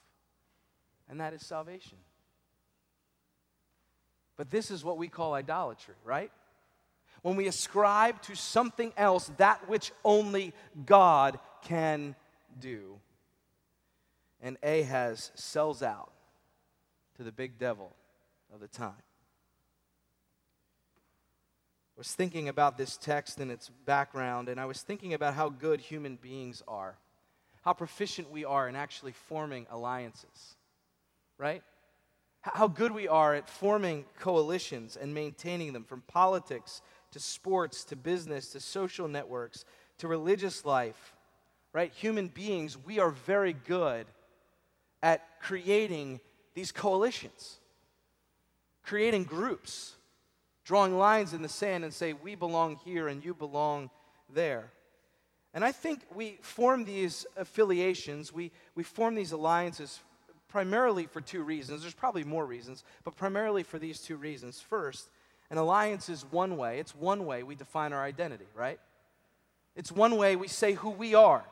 and 1.08 1.20
that 1.20 1.34
is 1.34 1.46
salvation. 1.46 1.98
But 4.40 4.50
this 4.50 4.72
is 4.72 4.86
what 4.86 4.98
we 4.98 5.10
call 5.10 5.34
idolatry, 5.34 5.96
right? 6.06 6.32
When 7.24 7.36
we 7.36 7.48
ascribe 7.48 8.22
to 8.22 8.36
something 8.36 8.94
else 8.96 9.30
that 9.36 9.68
which 9.68 9.92
only 10.06 10.54
God 10.86 11.40
can 11.64 12.16
do 12.58 13.02
and 14.42 14.58
Ahaz 14.64 15.32
sells 15.36 15.84
out 15.84 16.14
to 17.18 17.24
the 17.24 17.34
big 17.34 17.60
devil 17.60 17.94
of 18.54 18.62
the 18.62 18.70
time. 18.70 18.94
I 21.98 21.98
was 21.98 22.14
thinking 22.14 22.48
about 22.48 22.78
this 22.78 22.96
text 22.96 23.42
and 23.42 23.52
its 23.52 23.70
background, 23.86 24.48
and 24.48 24.58
I 24.58 24.64
was 24.64 24.82
thinking 24.82 25.14
about 25.14 25.34
how 25.34 25.50
good 25.50 25.82
human 25.82 26.16
beings 26.16 26.64
are, 26.66 26.96
how 27.64 27.74
proficient 27.74 28.32
we 28.32 28.46
are 28.46 28.70
in 28.70 28.78
actually 28.78 29.12
forming 29.12 29.68
alliances, 29.70 30.56
right? 31.38 31.62
How 32.42 32.68
good 32.68 32.94
we 32.94 33.08
are 33.08 33.36
at 33.36 33.50
forming 33.50 34.06
coalitions 34.20 34.96
and 34.96 35.14
maintaining 35.14 35.74
them 35.74 35.84
from 35.84 36.02
politics 36.02 36.82
to 37.12 37.20
sports 37.20 37.84
to 37.86 37.96
business 37.96 38.52
to 38.52 38.60
social 38.60 39.08
networks 39.08 39.66
to 39.98 40.08
religious 40.08 40.64
life, 40.64 41.16
right? 41.74 41.92
Human 41.94 42.28
beings, 42.28 42.78
we 42.78 43.00
are 43.00 43.10
very 43.10 43.54
good 43.54 44.08
at 45.04 45.42
creating 45.42 46.22
these 46.54 46.72
coalitions, 46.72 47.60
creating 48.84 49.26
groups, 49.26 49.96
drawing 50.64 50.98
lines 50.98 51.34
in 51.34 51.42
the 51.42 51.50
sand 51.50 51.84
and 51.84 51.94
say, 51.94 52.14
we 52.14 52.36
belong 52.36 52.78
here 52.86 53.08
and 53.08 53.24
you 53.24 53.34
belong 53.34 53.90
there. 54.34 54.72
And 55.54 55.66
I 55.66 55.72
think 55.72 56.02
we 56.14 56.38
form 56.42 56.86
these 56.86 57.26
affiliations, 57.36 58.32
we, 58.32 58.52
we 58.76 58.84
form 58.84 59.16
these 59.16 59.32
alliances 59.32 60.00
primarily 60.50 61.06
for 61.06 61.22
two 61.22 61.44
reasons. 61.44 61.82
There's 61.82 61.94
probably 61.94 62.24
more 62.24 62.46
reasons, 62.46 62.84
but 63.04 63.16
primarily 63.16 63.64
for 63.64 63.80
these 63.80 64.02
two 64.02 64.18
reasons. 64.18 64.60
First, 64.60 65.10
an 65.50 65.58
alliance 65.58 66.10
is 66.10 66.26
one 66.30 66.58
way, 66.58 66.80
it's 66.80 66.96
one 66.96 67.26
way 67.26 67.44
we 67.44 67.56
define 67.56 67.94
our 67.94 68.04
identity, 68.04 68.46
right? 68.56 68.80
It's 69.76 69.92
one 69.92 70.18
way 70.18 70.36
we 70.36 70.48
say 70.48 70.74
who 70.74 70.90
we 70.90 71.16
are. 71.16 71.44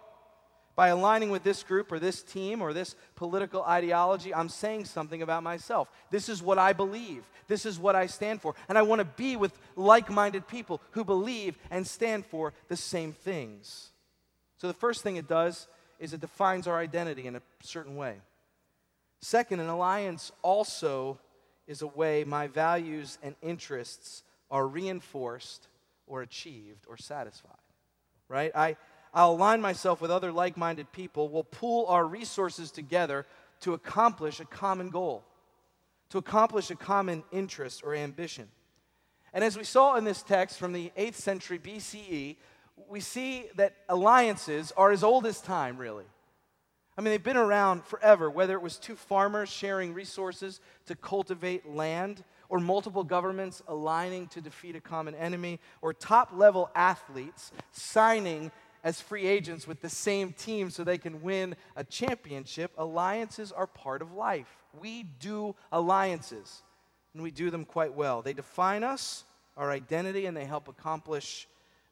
By 0.75 0.89
aligning 0.89 1.31
with 1.31 1.43
this 1.43 1.63
group 1.63 1.91
or 1.91 1.97
this 1.97 2.21
team 2.21 2.61
or 2.61 2.71
this 2.71 2.95
political 3.15 3.63
ideology, 3.63 4.31
I'm 4.31 4.49
saying 4.49 4.85
something 4.85 5.23
about 5.23 5.41
myself. 5.41 5.89
This 6.11 6.29
is 6.29 6.43
what 6.43 6.59
I 6.59 6.73
believe. 6.73 7.23
This 7.47 7.65
is 7.65 7.79
what 7.79 7.95
I 7.95 8.05
stand 8.05 8.41
for. 8.41 8.53
And 8.69 8.77
I 8.77 8.83
want 8.83 8.99
to 8.99 9.05
be 9.05 9.37
with 9.37 9.57
like 9.75 10.11
minded 10.11 10.47
people 10.47 10.79
who 10.91 11.03
believe 11.03 11.57
and 11.71 11.87
stand 11.87 12.27
for 12.27 12.53
the 12.67 12.75
same 12.75 13.13
things. 13.13 13.89
So 14.57 14.67
the 14.67 14.73
first 14.73 15.01
thing 15.01 15.15
it 15.15 15.27
does 15.27 15.67
is 15.99 16.13
it 16.13 16.21
defines 16.21 16.67
our 16.67 16.77
identity 16.77 17.25
in 17.25 17.35
a 17.35 17.41
certain 17.63 17.95
way. 17.95 18.17
Second, 19.21 19.59
an 19.59 19.67
alliance 19.67 20.31
also 20.41 21.19
is 21.67 21.81
a 21.81 21.87
way 21.87 22.23
my 22.23 22.47
values 22.47 23.17
and 23.21 23.35
interests 23.41 24.23
are 24.49 24.67
reinforced 24.67 25.67
or 26.05 26.21
achieved 26.21 26.85
or 26.87 26.97
satisfied. 26.97 27.51
Right? 28.29 28.51
I, 28.55 28.77
I'll 29.13 29.31
align 29.31 29.61
myself 29.61 30.01
with 30.01 30.11
other 30.11 30.31
like 30.31 30.57
minded 30.57 30.91
people. 30.91 31.29
We'll 31.29 31.43
pool 31.43 31.85
our 31.87 32.05
resources 32.05 32.71
together 32.71 33.25
to 33.61 33.73
accomplish 33.73 34.39
a 34.39 34.45
common 34.45 34.89
goal. 34.89 35.23
to 36.09 36.17
accomplish 36.17 36.71
a 36.71 36.75
common 36.75 37.23
interest 37.31 37.83
or 37.83 37.93
ambition. 37.93 38.47
And 39.33 39.43
as 39.43 39.57
we 39.57 39.63
saw 39.63 39.95
in 39.97 40.05
this 40.05 40.23
text 40.23 40.57
from 40.57 40.71
the 40.71 40.91
8th 40.97 41.15
century 41.15 41.59
BCE, 41.59 42.37
we 42.87 42.99
see 42.99 43.47
that 43.55 43.75
alliances 43.89 44.71
are 44.77 44.91
as 44.91 45.03
old 45.03 45.25
as 45.25 45.41
time, 45.41 45.77
really. 45.77 46.05
I 46.97 47.01
mean, 47.01 47.11
they've 47.11 47.23
been 47.23 47.37
around 47.37 47.83
forever, 47.85 48.29
whether 48.29 48.53
it 48.53 48.61
was 48.61 48.77
two 48.77 48.95
farmers 48.95 49.49
sharing 49.49 49.93
resources 49.93 50.59
to 50.87 50.95
cultivate 50.95 51.69
land, 51.69 52.23
or 52.49 52.59
multiple 52.59 53.03
governments 53.03 53.61
aligning 53.67 54.27
to 54.29 54.41
defeat 54.41 54.75
a 54.75 54.81
common 54.81 55.13
enemy, 55.13 55.59
or 55.81 55.93
top 55.93 56.31
level 56.33 56.71
athletes 56.73 57.51
signing 57.71 58.51
as 58.83 58.99
free 58.99 59.27
agents 59.27 59.67
with 59.67 59.81
the 59.81 59.89
same 59.89 60.33
team 60.33 60.71
so 60.71 60.83
they 60.83 60.97
can 60.97 61.21
win 61.21 61.55
a 61.75 61.83
championship. 61.83 62.71
Alliances 62.77 63.51
are 63.51 63.67
part 63.67 64.01
of 64.01 64.13
life. 64.13 64.47
We 64.79 65.03
do 65.03 65.55
alliances, 65.71 66.63
and 67.13 67.21
we 67.21 67.29
do 67.29 67.51
them 67.51 67.65
quite 67.65 67.93
well. 67.93 68.23
They 68.23 68.33
define 68.33 68.83
us, 68.83 69.23
our 69.55 69.69
identity, 69.69 70.25
and 70.25 70.35
they 70.35 70.45
help 70.45 70.67
accomplish 70.67 71.47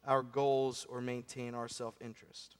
our 0.07 0.23
goals 0.23 0.87
or 0.89 0.99
maintain 0.99 1.53
our 1.53 1.67
self 1.67 1.93
interest 2.01 2.55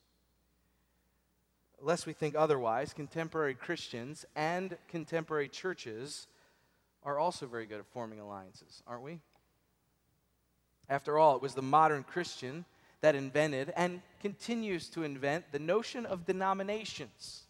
lest 1.80 2.06
we 2.06 2.12
think 2.12 2.34
otherwise, 2.34 2.92
contemporary 2.92 3.54
Christians 3.54 4.24
and 4.34 4.76
contemporary 4.88 5.48
churches 5.48 6.26
are 7.02 7.18
also 7.18 7.46
very 7.46 7.66
good 7.66 7.78
at 7.78 7.86
forming 7.86 8.20
alliances, 8.20 8.82
aren't 8.86 9.02
we? 9.02 9.20
After 10.88 11.18
all, 11.18 11.36
it 11.36 11.42
was 11.42 11.54
the 11.54 11.62
modern 11.62 12.02
Christian 12.02 12.64
that 13.00 13.14
invented 13.14 13.72
and 13.76 14.00
continues 14.20 14.88
to 14.90 15.02
invent 15.02 15.52
the 15.52 15.58
notion 15.58 16.06
of 16.06 16.26
denominations, 16.26 17.42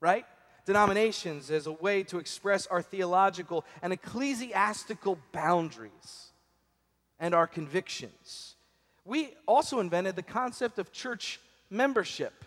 right? 0.00 0.26
Denominations 0.66 1.50
as 1.50 1.66
a 1.66 1.72
way 1.72 2.02
to 2.04 2.18
express 2.18 2.66
our 2.66 2.82
theological 2.82 3.64
and 3.82 3.92
ecclesiastical 3.92 5.18
boundaries 5.32 6.30
and 7.18 7.34
our 7.34 7.46
convictions. 7.46 8.54
We 9.04 9.34
also 9.46 9.80
invented 9.80 10.16
the 10.16 10.22
concept 10.22 10.78
of 10.78 10.92
church 10.92 11.40
membership 11.70 12.44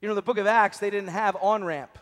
you 0.00 0.08
know, 0.08 0.14
the 0.14 0.22
book 0.22 0.38
of 0.38 0.46
Acts, 0.46 0.78
they 0.78 0.90
didn't 0.90 1.08
have 1.08 1.36
on 1.40 1.64
ramp. 1.64 1.98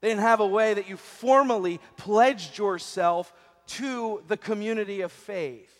They 0.00 0.08
didn't 0.08 0.22
have 0.22 0.40
a 0.40 0.46
way 0.46 0.74
that 0.74 0.88
you 0.88 0.96
formally 0.96 1.80
pledged 1.96 2.58
yourself 2.58 3.32
to 3.66 4.22
the 4.28 4.36
community 4.36 5.00
of 5.02 5.12
faith. 5.12 5.74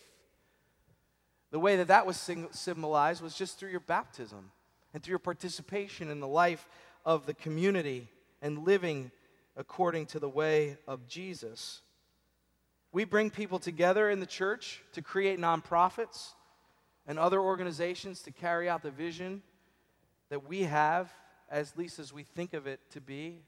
The 1.51 1.59
way 1.59 1.77
that 1.77 1.87
that 1.87 2.05
was 2.05 2.29
symbolized 2.51 3.21
was 3.21 3.35
just 3.35 3.57
through 3.57 3.71
your 3.71 3.79
baptism 3.79 4.51
and 4.93 5.01
through 5.01 5.13
your 5.13 5.19
participation 5.19 6.09
in 6.09 6.19
the 6.19 6.27
life 6.27 6.67
of 7.05 7.25
the 7.25 7.33
community 7.33 8.07
and 8.41 8.65
living 8.65 9.11
according 9.57 10.05
to 10.07 10.19
the 10.19 10.29
way 10.29 10.77
of 10.87 11.07
Jesus. 11.07 11.81
We 12.91 13.03
bring 13.03 13.29
people 13.29 13.59
together 13.59 14.09
in 14.09 14.19
the 14.19 14.25
church 14.25 14.81
to 14.93 15.01
create 15.01 15.39
nonprofits 15.39 16.33
and 17.07 17.17
other 17.17 17.39
organizations 17.39 18.21
to 18.23 18.31
carry 18.31 18.69
out 18.69 18.83
the 18.83 18.91
vision 18.91 19.41
that 20.29 20.47
we 20.47 20.63
have, 20.63 21.11
as 21.49 21.75
least 21.77 21.99
as 21.99 22.13
we 22.13 22.23
think 22.23 22.53
of 22.53 22.67
it 22.67 22.79
to 22.91 23.01
be, 23.01 23.41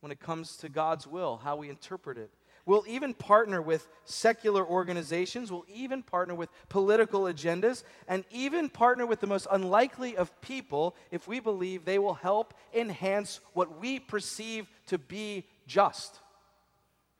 when 0.00 0.12
it 0.12 0.20
comes 0.20 0.56
to 0.56 0.68
God's 0.68 1.06
will, 1.06 1.40
how 1.42 1.56
we 1.56 1.68
interpret 1.70 2.18
it. 2.18 2.30
We'll 2.64 2.84
even 2.86 3.12
partner 3.12 3.60
with 3.60 3.88
secular 4.04 4.64
organizations. 4.64 5.50
We'll 5.50 5.64
even 5.72 6.02
partner 6.02 6.34
with 6.34 6.48
political 6.68 7.22
agendas 7.22 7.82
and 8.06 8.24
even 8.30 8.68
partner 8.68 9.04
with 9.04 9.20
the 9.20 9.26
most 9.26 9.48
unlikely 9.50 10.16
of 10.16 10.40
people 10.40 10.94
if 11.10 11.26
we 11.26 11.40
believe 11.40 11.84
they 11.84 11.98
will 11.98 12.14
help 12.14 12.54
enhance 12.72 13.40
what 13.52 13.80
we 13.80 13.98
perceive 13.98 14.68
to 14.86 14.98
be 14.98 15.44
just, 15.66 16.20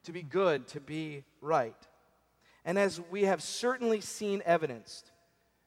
to 0.05 0.13
be 0.13 0.23
good, 0.23 0.69
to 0.69 0.81
be 0.81 1.25
right. 1.41 1.75
And 2.65 2.79
as 2.79 3.01
we 3.11 3.25
have 3.25 3.43
certainly 3.43 4.01
seen 4.01 4.43
evidenced 4.47 5.11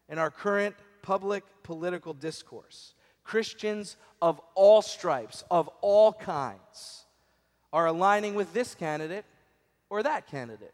in 0.08 0.20
our 0.20 0.32
current 0.32 0.76
public 1.02 1.44
political 1.64 2.14
discourse, 2.14 2.95
Christians 3.26 3.98
of 4.22 4.40
all 4.54 4.82
stripes, 4.82 5.44
of 5.52 5.68
all 5.82 6.14
kinds, 6.14 7.06
are 7.74 7.88
aligning 7.88 8.36
with 8.36 8.54
this 8.54 8.74
candidate 8.76 9.26
or 9.90 10.04
that 10.04 10.28
candidate. 10.28 10.74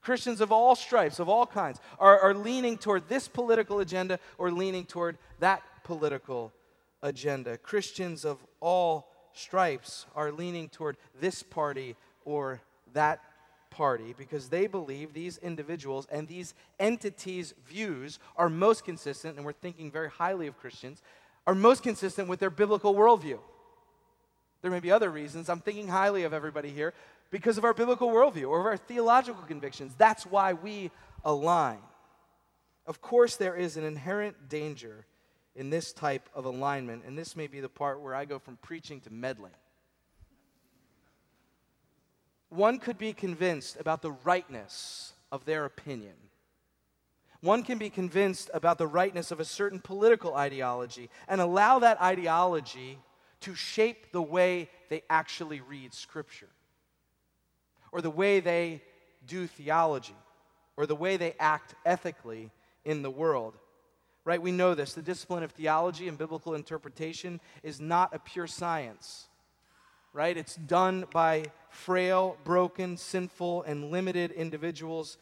Christians 0.00 0.40
of 0.40 0.52
all 0.52 0.76
stripes, 0.76 1.18
of 1.18 1.28
all 1.28 1.46
kinds, 1.46 1.80
are, 1.98 2.18
are 2.20 2.34
leaning 2.34 2.78
toward 2.78 3.08
this 3.08 3.28
political 3.28 3.80
agenda 3.80 4.18
or 4.38 4.50
leaning 4.50 4.84
toward 4.84 5.18
that 5.40 5.62
political 5.84 6.52
agenda. 7.02 7.58
Christians 7.58 8.24
of 8.24 8.38
all 8.60 9.10
stripes 9.32 10.06
are 10.14 10.32
leaning 10.32 10.68
toward 10.68 10.96
this 11.20 11.42
party 11.42 11.96
or 12.24 12.60
that 12.92 13.20
party 13.70 14.14
because 14.16 14.48
they 14.48 14.66
believe 14.66 15.12
these 15.12 15.38
individuals 15.38 16.06
and 16.10 16.28
these 16.28 16.54
entities' 16.78 17.54
views 17.66 18.18
are 18.36 18.48
most 18.48 18.84
consistent, 18.84 19.36
and 19.36 19.44
we're 19.44 19.52
thinking 19.52 19.90
very 19.90 20.10
highly 20.10 20.46
of 20.46 20.58
Christians, 20.58 21.02
are 21.46 21.54
most 21.54 21.82
consistent 21.82 22.28
with 22.28 22.40
their 22.40 22.50
biblical 22.50 22.94
worldview. 22.94 23.38
There 24.62 24.70
may 24.70 24.80
be 24.80 24.92
other 24.92 25.10
reasons. 25.10 25.48
I'm 25.48 25.60
thinking 25.60 25.88
highly 25.88 26.24
of 26.24 26.32
everybody 26.32 26.70
here 26.70 26.92
because 27.30 27.58
of 27.58 27.64
our 27.64 27.74
biblical 27.74 28.10
worldview 28.10 28.48
or 28.48 28.60
of 28.60 28.66
our 28.66 28.76
theological 28.76 29.42
convictions. 29.42 29.94
That's 29.96 30.26
why 30.26 30.52
we 30.52 30.90
align. 31.24 31.78
Of 32.86 33.00
course, 33.00 33.36
there 33.36 33.56
is 33.56 33.76
an 33.76 33.84
inherent 33.84 34.48
danger 34.48 35.06
in 35.54 35.70
this 35.70 35.92
type 35.92 36.28
of 36.34 36.44
alignment, 36.44 37.04
and 37.06 37.16
this 37.16 37.36
may 37.36 37.46
be 37.46 37.60
the 37.60 37.68
part 37.68 38.00
where 38.00 38.14
I 38.14 38.24
go 38.24 38.38
from 38.38 38.56
preaching 38.56 39.00
to 39.02 39.10
meddling. 39.10 39.52
One 42.48 42.78
could 42.78 42.98
be 42.98 43.12
convinced 43.12 43.78
about 43.78 44.02
the 44.02 44.12
rightness 44.12 45.12
of 45.30 45.44
their 45.44 45.64
opinion 45.64 46.14
one 47.40 47.62
can 47.62 47.78
be 47.78 47.90
convinced 47.90 48.50
about 48.52 48.78
the 48.78 48.86
rightness 48.86 49.30
of 49.30 49.40
a 49.40 49.44
certain 49.44 49.80
political 49.80 50.34
ideology 50.34 51.08
and 51.26 51.40
allow 51.40 51.78
that 51.78 52.00
ideology 52.00 52.98
to 53.40 53.54
shape 53.54 54.12
the 54.12 54.22
way 54.22 54.68
they 54.90 55.02
actually 55.08 55.60
read 55.60 55.94
Scripture, 55.94 56.48
or 57.92 58.02
the 58.02 58.10
way 58.10 58.40
they 58.40 58.82
do 59.26 59.46
theology, 59.46 60.16
or 60.76 60.86
the 60.86 60.94
way 60.94 61.16
they 61.16 61.34
act 61.40 61.74
ethically 61.84 62.50
in 62.84 63.02
the 63.02 63.10
world. 63.10 63.56
Right? 64.24 64.40
We 64.40 64.52
know 64.52 64.74
this. 64.74 64.92
The 64.92 65.02
discipline 65.02 65.42
of 65.42 65.52
theology 65.52 66.06
and 66.06 66.18
biblical 66.18 66.54
interpretation 66.54 67.40
is 67.62 67.80
not 67.80 68.14
a 68.14 68.18
pure 68.18 68.46
science. 68.46 69.28
Right? 70.12 70.36
It's 70.36 70.56
done 70.56 71.06
by 71.12 71.46
frail, 71.70 72.36
broken, 72.44 72.98
sinful, 72.98 73.62
and 73.62 73.90
limited 73.90 74.32
individuals 74.32 75.16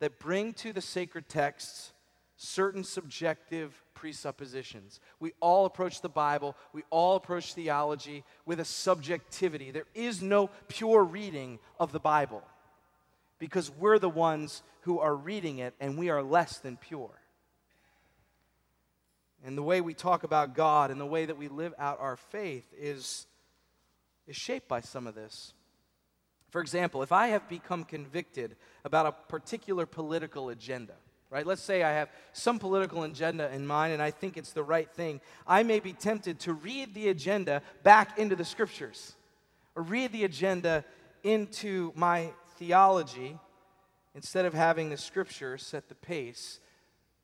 that 0.00 0.18
bring 0.18 0.52
to 0.54 0.72
the 0.72 0.80
sacred 0.80 1.28
texts 1.28 1.92
certain 2.36 2.84
subjective 2.84 3.82
presuppositions. 3.94 5.00
We 5.20 5.32
all 5.40 5.66
approach 5.66 6.00
the 6.00 6.08
Bible, 6.08 6.56
we 6.72 6.82
all 6.90 7.16
approach 7.16 7.54
theology 7.54 8.24
with 8.44 8.60
a 8.60 8.64
subjectivity. 8.64 9.70
There 9.70 9.86
is 9.94 10.20
no 10.20 10.50
pure 10.68 11.02
reading 11.04 11.58
of 11.78 11.92
the 11.92 12.00
Bible 12.00 12.42
because 13.38 13.70
we're 13.70 13.98
the 13.98 14.08
ones 14.08 14.62
who 14.82 14.98
are 14.98 15.14
reading 15.14 15.58
it 15.58 15.74
and 15.80 15.98
we 15.98 16.10
are 16.10 16.22
less 16.22 16.58
than 16.58 16.76
pure. 16.76 17.10
And 19.44 19.58
the 19.58 19.62
way 19.62 19.80
we 19.80 19.94
talk 19.94 20.24
about 20.24 20.54
God 20.54 20.90
and 20.90 21.00
the 21.00 21.06
way 21.06 21.26
that 21.26 21.36
we 21.36 21.48
live 21.48 21.74
out 21.78 22.00
our 22.00 22.16
faith 22.16 22.64
is, 22.78 23.26
is 24.26 24.36
shaped 24.36 24.68
by 24.68 24.80
some 24.80 25.06
of 25.06 25.14
this. 25.14 25.52
For 26.54 26.60
example, 26.60 27.02
if 27.02 27.10
I 27.10 27.26
have 27.30 27.48
become 27.48 27.82
convicted 27.82 28.54
about 28.84 29.06
a 29.06 29.12
particular 29.28 29.86
political 29.86 30.50
agenda, 30.50 30.92
right? 31.28 31.44
Let's 31.44 31.60
say 31.60 31.82
I 31.82 31.90
have 31.90 32.10
some 32.32 32.60
political 32.60 33.02
agenda 33.02 33.52
in 33.52 33.66
mind 33.66 33.92
and 33.92 34.00
I 34.00 34.12
think 34.12 34.36
it's 34.36 34.52
the 34.52 34.62
right 34.62 34.88
thing. 34.88 35.20
I 35.48 35.64
may 35.64 35.80
be 35.80 35.92
tempted 35.92 36.38
to 36.38 36.52
read 36.52 36.94
the 36.94 37.08
agenda 37.08 37.60
back 37.82 38.20
into 38.20 38.36
the 38.36 38.44
scriptures 38.44 39.16
or 39.74 39.82
read 39.82 40.12
the 40.12 40.22
agenda 40.22 40.84
into 41.24 41.92
my 41.96 42.30
theology 42.56 43.36
instead 44.14 44.44
of 44.44 44.54
having 44.54 44.90
the 44.90 44.96
scripture 44.96 45.58
set 45.58 45.88
the 45.88 45.96
pace 45.96 46.60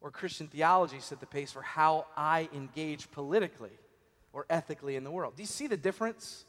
or 0.01 0.11
Christian 0.11 0.49
theology 0.49 0.99
set 0.99 1.21
the 1.21 1.27
pace 1.27 1.53
for 1.53 1.63
how 1.63 2.07
I 2.17 2.49
engage 2.53 3.13
politically 3.13 3.79
or 4.33 4.45
ethically 4.51 4.97
in 4.97 5.05
the 5.05 5.11
world. 5.13 5.37
Do 5.37 5.45
you 5.45 5.47
see 5.47 5.69
the 5.69 5.77
difference? 5.77 6.47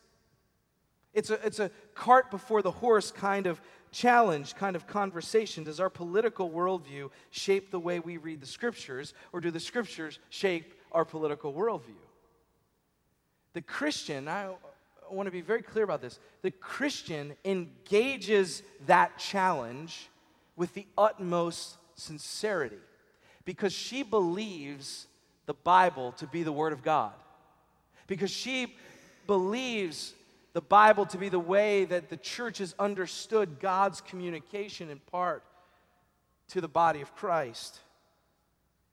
It's 1.13 1.29
a, 1.29 1.45
it's 1.45 1.59
a 1.59 1.71
cart 1.93 2.31
before 2.31 2.61
the 2.61 2.71
horse 2.71 3.11
kind 3.11 3.47
of 3.47 3.61
challenge, 3.91 4.55
kind 4.55 4.75
of 4.75 4.87
conversation. 4.87 5.63
Does 5.63 5.79
our 5.79 5.89
political 5.89 6.49
worldview 6.49 7.09
shape 7.29 7.71
the 7.71 7.79
way 7.79 7.99
we 7.99 8.17
read 8.17 8.41
the 8.41 8.47
scriptures, 8.47 9.13
or 9.33 9.41
do 9.41 9.51
the 9.51 9.59
scriptures 9.59 10.19
shape 10.29 10.73
our 10.91 11.03
political 11.03 11.53
worldview? 11.53 11.99
The 13.53 13.61
Christian, 13.61 14.29
I, 14.29 14.45
I 14.45 15.13
want 15.13 15.27
to 15.27 15.31
be 15.31 15.41
very 15.41 15.61
clear 15.61 15.83
about 15.83 16.01
this. 16.01 16.19
The 16.41 16.51
Christian 16.51 17.33
engages 17.43 18.63
that 18.87 19.17
challenge 19.17 20.09
with 20.55 20.73
the 20.73 20.87
utmost 20.97 21.77
sincerity 21.95 22.77
because 23.43 23.73
she 23.73 24.03
believes 24.03 25.07
the 25.47 25.53
Bible 25.53 26.13
to 26.13 26.27
be 26.27 26.43
the 26.43 26.51
Word 26.51 26.71
of 26.71 26.83
God. 26.83 27.11
Because 28.07 28.31
she 28.31 28.75
believes 29.27 30.13
the 30.53 30.61
Bible 30.61 31.05
to 31.07 31.17
be 31.17 31.29
the 31.29 31.39
way 31.39 31.85
that 31.85 32.09
the 32.09 32.17
church 32.17 32.57
has 32.57 32.75
understood 32.77 33.59
God's 33.59 34.01
communication 34.01 34.89
in 34.89 34.99
part 34.99 35.43
to 36.49 36.61
the 36.61 36.67
body 36.67 37.01
of 37.01 37.15
Christ. 37.15 37.79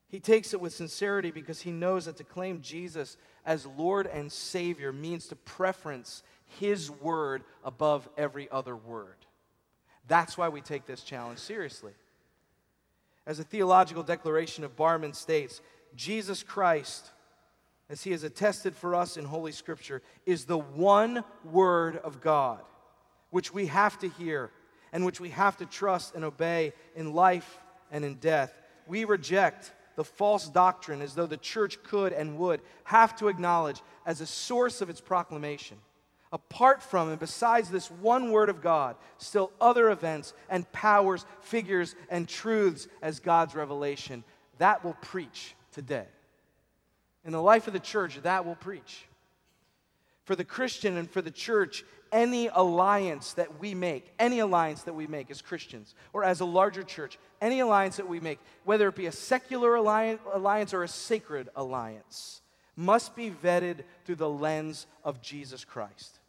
He 0.08 0.20
takes 0.20 0.54
it 0.54 0.60
with 0.60 0.72
sincerity 0.72 1.30
because 1.30 1.60
he 1.60 1.70
knows 1.70 2.06
that 2.06 2.16
to 2.16 2.24
claim 2.24 2.62
Jesus 2.62 3.16
as 3.44 3.66
Lord 3.66 4.06
and 4.06 4.30
Savior 4.30 4.92
means 4.92 5.26
to 5.26 5.36
preference 5.36 6.22
his 6.60 6.90
word 6.90 7.42
above 7.64 8.08
every 8.16 8.48
other 8.50 8.74
word. 8.74 9.16
That's 10.06 10.38
why 10.38 10.48
we 10.48 10.60
take 10.60 10.86
this 10.86 11.02
challenge 11.02 11.40
seriously. 11.40 11.92
As 13.26 13.38
a 13.38 13.44
theological 13.44 14.02
declaration 14.02 14.64
of 14.64 14.76
Barmen 14.76 15.14
states, 15.14 15.60
Jesus 15.94 16.42
Christ, 16.42 17.10
as 17.90 18.02
he 18.02 18.10
has 18.10 18.22
attested 18.22 18.76
for 18.76 18.94
us 18.94 19.16
in 19.16 19.24
Holy 19.24 19.52
Scripture, 19.52 20.02
is 20.26 20.44
the 20.44 20.58
one 20.58 21.24
word 21.44 21.96
of 21.96 22.20
God 22.20 22.60
which 23.30 23.52
we 23.52 23.66
have 23.66 23.98
to 23.98 24.08
hear 24.08 24.50
and 24.92 25.04
which 25.04 25.20
we 25.20 25.30
have 25.30 25.56
to 25.58 25.66
trust 25.66 26.14
and 26.14 26.24
obey 26.24 26.72
in 26.96 27.12
life 27.12 27.58
and 27.90 28.04
in 28.04 28.14
death. 28.14 28.52
We 28.86 29.04
reject 29.04 29.72
the 29.96 30.04
false 30.04 30.48
doctrine 30.48 31.02
as 31.02 31.14
though 31.14 31.26
the 31.26 31.36
church 31.36 31.82
could 31.82 32.12
and 32.12 32.38
would 32.38 32.60
have 32.84 33.16
to 33.16 33.28
acknowledge 33.28 33.82
as 34.06 34.20
a 34.20 34.26
source 34.26 34.80
of 34.80 34.88
its 34.88 35.00
proclamation. 35.00 35.76
Apart 36.30 36.82
from 36.82 37.08
and 37.08 37.18
besides 37.18 37.70
this 37.70 37.90
one 37.90 38.30
word 38.30 38.48
of 38.48 38.62
God, 38.62 38.96
still 39.16 39.50
other 39.60 39.90
events 39.90 40.34
and 40.48 40.70
powers, 40.72 41.24
figures, 41.40 41.94
and 42.10 42.28
truths 42.28 42.86
as 43.02 43.18
God's 43.18 43.54
revelation. 43.54 44.24
That 44.58 44.84
will 44.84 44.96
preach 45.00 45.54
today. 45.72 46.06
In 47.24 47.32
the 47.32 47.42
life 47.42 47.66
of 47.66 47.72
the 47.72 47.80
church, 47.80 48.20
that 48.22 48.46
will 48.46 48.54
preach. 48.54 49.04
For 50.24 50.36
the 50.36 50.44
Christian 50.44 50.96
and 50.96 51.10
for 51.10 51.22
the 51.22 51.30
church, 51.30 51.84
any 52.12 52.48
alliance 52.48 53.32
that 53.34 53.58
we 53.60 53.74
make, 53.74 54.12
any 54.18 54.38
alliance 54.38 54.82
that 54.82 54.94
we 54.94 55.06
make 55.06 55.30
as 55.30 55.42
Christians 55.42 55.94
or 56.12 56.24
as 56.24 56.40
a 56.40 56.44
larger 56.44 56.82
church, 56.82 57.18
any 57.40 57.60
alliance 57.60 57.96
that 57.96 58.08
we 58.08 58.20
make, 58.20 58.38
whether 58.64 58.88
it 58.88 58.94
be 58.94 59.06
a 59.06 59.12
secular 59.12 59.74
alliance 59.74 60.74
or 60.74 60.82
a 60.82 60.88
sacred 60.88 61.48
alliance, 61.56 62.40
must 62.76 63.16
be 63.16 63.30
vetted 63.30 63.78
through 64.04 64.16
the 64.16 64.28
lens 64.28 64.86
of 65.04 65.20
Jesus 65.20 65.64
Christ. 65.64 66.20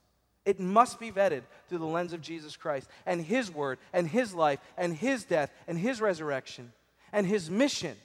It 0.46 0.60
must 0.60 1.00
be 1.00 1.12
vetted 1.12 1.44
through 1.68 1.78
the 1.78 1.86
lens 1.86 2.12
of 2.14 2.22
Jesus 2.22 2.56
Christ 2.56 2.90
and 3.06 3.22
His 3.22 3.52
word 3.52 3.78
and 3.94 4.08
His 4.08 4.34
life 4.34 4.60
and 4.78 4.96
His 4.96 5.24
death 5.24 5.52
and 5.68 5.78
His 5.78 6.02
resurrection 6.02 6.72
and 7.14 7.28
His 7.28 7.50
mission 7.50 7.96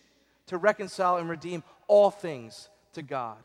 to 0.49 0.59
reconcile 0.59 1.17
and 1.17 1.29
redeem 1.29 1.63
all 1.87 2.11
things 2.11 2.69
to 2.95 3.03
God. 3.03 3.39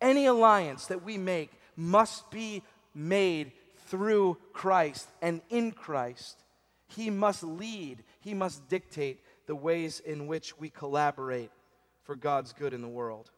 Any 0.00 0.26
alliance 0.26 0.86
that 0.86 1.04
we 1.04 1.16
make 1.16 1.50
must 1.76 2.30
be 2.30 2.62
made 2.94 3.52
through 3.86 4.36
Christ 4.52 5.08
and 5.22 5.40
in 5.48 5.72
Christ. 5.72 6.42
He 6.88 7.10
must 7.10 7.42
lead, 7.42 8.02
He 8.20 8.34
must 8.34 8.68
dictate 8.68 9.20
the 9.46 9.54
ways 9.54 10.00
in 10.00 10.26
which 10.26 10.58
we 10.58 10.70
collaborate 10.70 11.50
for 12.02 12.16
God's 12.16 12.52
good 12.52 12.72
in 12.72 12.82
the 12.82 12.88
world. 12.88 13.30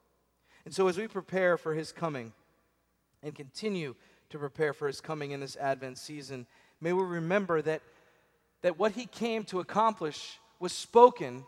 And 0.64 0.74
so, 0.74 0.88
as 0.88 0.98
we 0.98 1.08
prepare 1.08 1.56
for 1.56 1.74
His 1.74 1.92
coming 1.92 2.32
and 3.22 3.34
continue 3.34 3.94
to 4.30 4.38
prepare 4.38 4.72
for 4.72 4.86
His 4.86 5.00
coming 5.00 5.30
in 5.30 5.40
this 5.40 5.56
Advent 5.56 5.98
season, 5.98 6.46
may 6.80 6.92
we 6.92 7.02
remember 7.02 7.62
that, 7.62 7.82
that 8.62 8.78
what 8.78 8.92
He 8.92 9.06
came 9.06 9.44
to 9.44 9.60
accomplish 9.60 10.38
was 10.60 10.72
spoken 10.72 11.44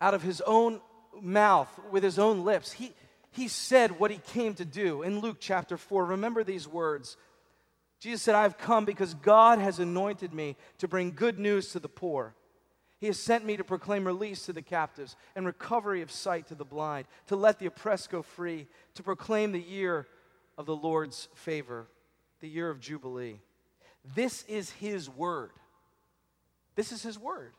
out 0.00 0.14
of 0.14 0.22
His 0.22 0.40
own 0.46 0.80
mouth, 1.20 1.68
with 1.90 2.02
His 2.02 2.18
own 2.18 2.44
lips. 2.44 2.72
He, 2.72 2.92
he 3.32 3.48
said 3.48 3.98
what 3.98 4.10
He 4.10 4.18
came 4.18 4.54
to 4.54 4.64
do 4.64 5.02
in 5.02 5.20
Luke 5.20 5.38
chapter 5.40 5.76
4. 5.76 6.04
Remember 6.04 6.44
these 6.44 6.68
words 6.68 7.16
Jesus 8.02 8.22
said, 8.22 8.34
I've 8.34 8.58
come 8.58 8.84
because 8.84 9.14
God 9.14 9.60
has 9.60 9.78
anointed 9.78 10.34
me 10.34 10.56
to 10.78 10.88
bring 10.88 11.12
good 11.12 11.38
news 11.38 11.68
to 11.68 11.78
the 11.78 11.88
poor. 11.88 12.34
He 12.98 13.06
has 13.06 13.16
sent 13.16 13.44
me 13.44 13.56
to 13.56 13.62
proclaim 13.62 14.04
release 14.04 14.46
to 14.46 14.52
the 14.52 14.60
captives 14.60 15.14
and 15.36 15.46
recovery 15.46 16.02
of 16.02 16.10
sight 16.10 16.48
to 16.48 16.56
the 16.56 16.64
blind, 16.64 17.06
to 17.28 17.36
let 17.36 17.60
the 17.60 17.66
oppressed 17.66 18.10
go 18.10 18.22
free, 18.22 18.66
to 18.96 19.04
proclaim 19.04 19.52
the 19.52 19.60
year 19.60 20.08
of 20.58 20.66
the 20.66 20.74
Lord's 20.74 21.28
favor, 21.36 21.86
the 22.40 22.48
year 22.48 22.70
of 22.70 22.80
Jubilee. 22.80 23.38
This 24.16 24.42
is 24.48 24.70
His 24.70 25.08
word. 25.08 25.52
This 26.74 26.90
is 26.90 27.04
His 27.04 27.20
word. 27.20 27.52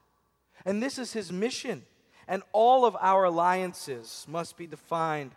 And 0.66 0.84
this 0.84 0.98
is 0.98 1.14
His 1.14 1.32
mission. 1.32 1.84
And 2.28 2.44
all 2.52 2.84
of 2.84 2.98
our 3.00 3.24
alliances 3.24 4.26
must 4.28 4.58
be 4.58 4.68
defined 4.68 5.32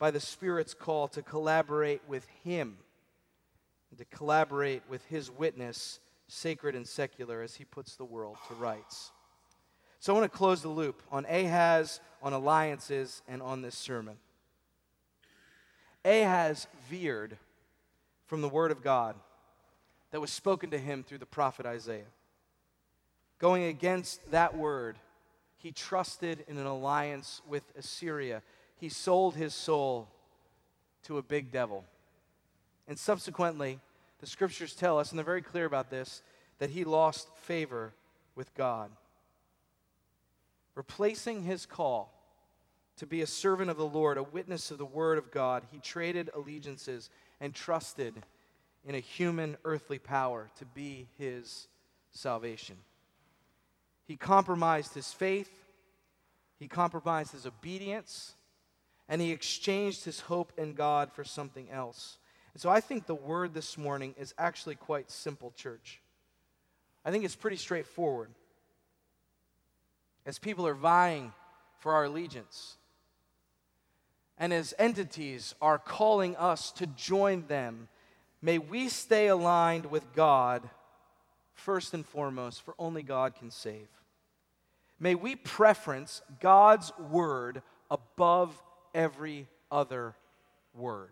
by 0.00 0.10
the 0.10 0.18
Spirit's 0.18 0.74
call 0.74 1.06
to 1.08 1.22
collaborate 1.22 2.02
with 2.08 2.26
Him 2.42 2.78
and 3.90 3.98
to 3.98 4.04
collaborate 4.04 4.82
with 4.88 5.04
his 5.06 5.30
witness, 5.30 5.98
sacred 6.28 6.74
and 6.74 6.86
secular, 6.86 7.42
as 7.42 7.56
he 7.56 7.64
puts 7.64 7.96
the 7.96 8.04
world 8.04 8.36
to 8.48 8.54
rights. 8.54 9.10
So 9.98 10.14
I 10.14 10.18
want 10.18 10.30
to 10.30 10.38
close 10.38 10.62
the 10.62 10.68
loop 10.68 11.02
on 11.10 11.26
Ahaz, 11.26 12.00
on 12.22 12.32
alliances, 12.32 13.22
and 13.28 13.42
on 13.42 13.62
this 13.62 13.74
sermon. 13.74 14.16
Ahaz 16.04 16.66
veered 16.88 17.36
from 18.26 18.40
the 18.40 18.48
word 18.48 18.70
of 18.70 18.82
God 18.82 19.16
that 20.12 20.20
was 20.20 20.30
spoken 20.30 20.70
to 20.70 20.78
him 20.78 21.02
through 21.02 21.18
the 21.18 21.26
prophet 21.26 21.66
Isaiah. 21.66 22.04
Going 23.38 23.64
against 23.64 24.30
that 24.30 24.56
word, 24.56 24.98
he 25.56 25.72
trusted 25.72 26.44
in 26.48 26.56
an 26.56 26.66
alliance 26.66 27.42
with 27.46 27.64
Assyria. 27.76 28.42
He 28.80 28.88
sold 28.88 29.36
his 29.36 29.52
soul 29.52 30.08
to 31.04 31.18
a 31.18 31.22
big 31.22 31.52
devil. 31.52 31.84
And 32.88 32.98
subsequently, 32.98 33.78
the 34.20 34.26
scriptures 34.26 34.74
tell 34.74 34.98
us, 34.98 35.10
and 35.10 35.18
they're 35.18 35.24
very 35.24 35.42
clear 35.42 35.66
about 35.66 35.90
this, 35.90 36.22
that 36.58 36.70
he 36.70 36.84
lost 36.84 37.28
favor 37.36 37.92
with 38.34 38.54
God. 38.54 38.90
Replacing 40.74 41.42
his 41.42 41.66
call 41.66 42.12
to 42.96 43.06
be 43.06 43.20
a 43.20 43.26
servant 43.26 43.70
of 43.70 43.76
the 43.76 43.86
Lord, 43.86 44.16
a 44.16 44.22
witness 44.22 44.70
of 44.70 44.78
the 44.78 44.86
word 44.86 45.18
of 45.18 45.30
God, 45.30 45.62
he 45.70 45.78
traded 45.78 46.30
allegiances 46.34 47.10
and 47.38 47.54
trusted 47.54 48.14
in 48.86 48.94
a 48.94 49.00
human 49.00 49.58
earthly 49.64 49.98
power 49.98 50.48
to 50.58 50.64
be 50.64 51.06
his 51.18 51.68
salvation. 52.12 52.76
He 54.06 54.16
compromised 54.16 54.94
his 54.94 55.12
faith, 55.12 55.66
he 56.58 56.66
compromised 56.66 57.32
his 57.32 57.46
obedience, 57.46 58.34
and 59.10 59.20
he 59.20 59.32
exchanged 59.32 60.04
his 60.04 60.20
hope 60.20 60.52
in 60.56 60.72
God 60.72 61.12
for 61.12 61.24
something 61.24 61.68
else. 61.68 62.16
And 62.54 62.62
so 62.62 62.70
I 62.70 62.80
think 62.80 63.06
the 63.06 63.14
word 63.14 63.52
this 63.52 63.76
morning 63.76 64.14
is 64.16 64.32
actually 64.38 64.76
quite 64.76 65.10
simple, 65.10 65.52
church. 65.56 66.00
I 67.04 67.10
think 67.10 67.24
it's 67.24 67.34
pretty 67.34 67.56
straightforward. 67.56 68.30
As 70.24 70.38
people 70.38 70.64
are 70.64 70.74
vying 70.74 71.32
for 71.80 71.92
our 71.92 72.04
allegiance, 72.04 72.76
and 74.38 74.52
as 74.52 74.74
entities 74.78 75.56
are 75.60 75.78
calling 75.78 76.36
us 76.36 76.70
to 76.72 76.86
join 76.86 77.46
them, 77.48 77.88
may 78.40 78.58
we 78.58 78.88
stay 78.88 79.26
aligned 79.26 79.86
with 79.86 80.14
God 80.14 80.70
first 81.54 81.94
and 81.94 82.06
foremost, 82.06 82.62
for 82.62 82.74
only 82.78 83.02
God 83.02 83.34
can 83.34 83.50
save. 83.50 83.88
May 85.00 85.16
we 85.16 85.34
preference 85.34 86.22
God's 86.38 86.92
word 87.10 87.62
above 87.90 88.56
every 88.94 89.46
other 89.70 90.14
word. 90.74 91.10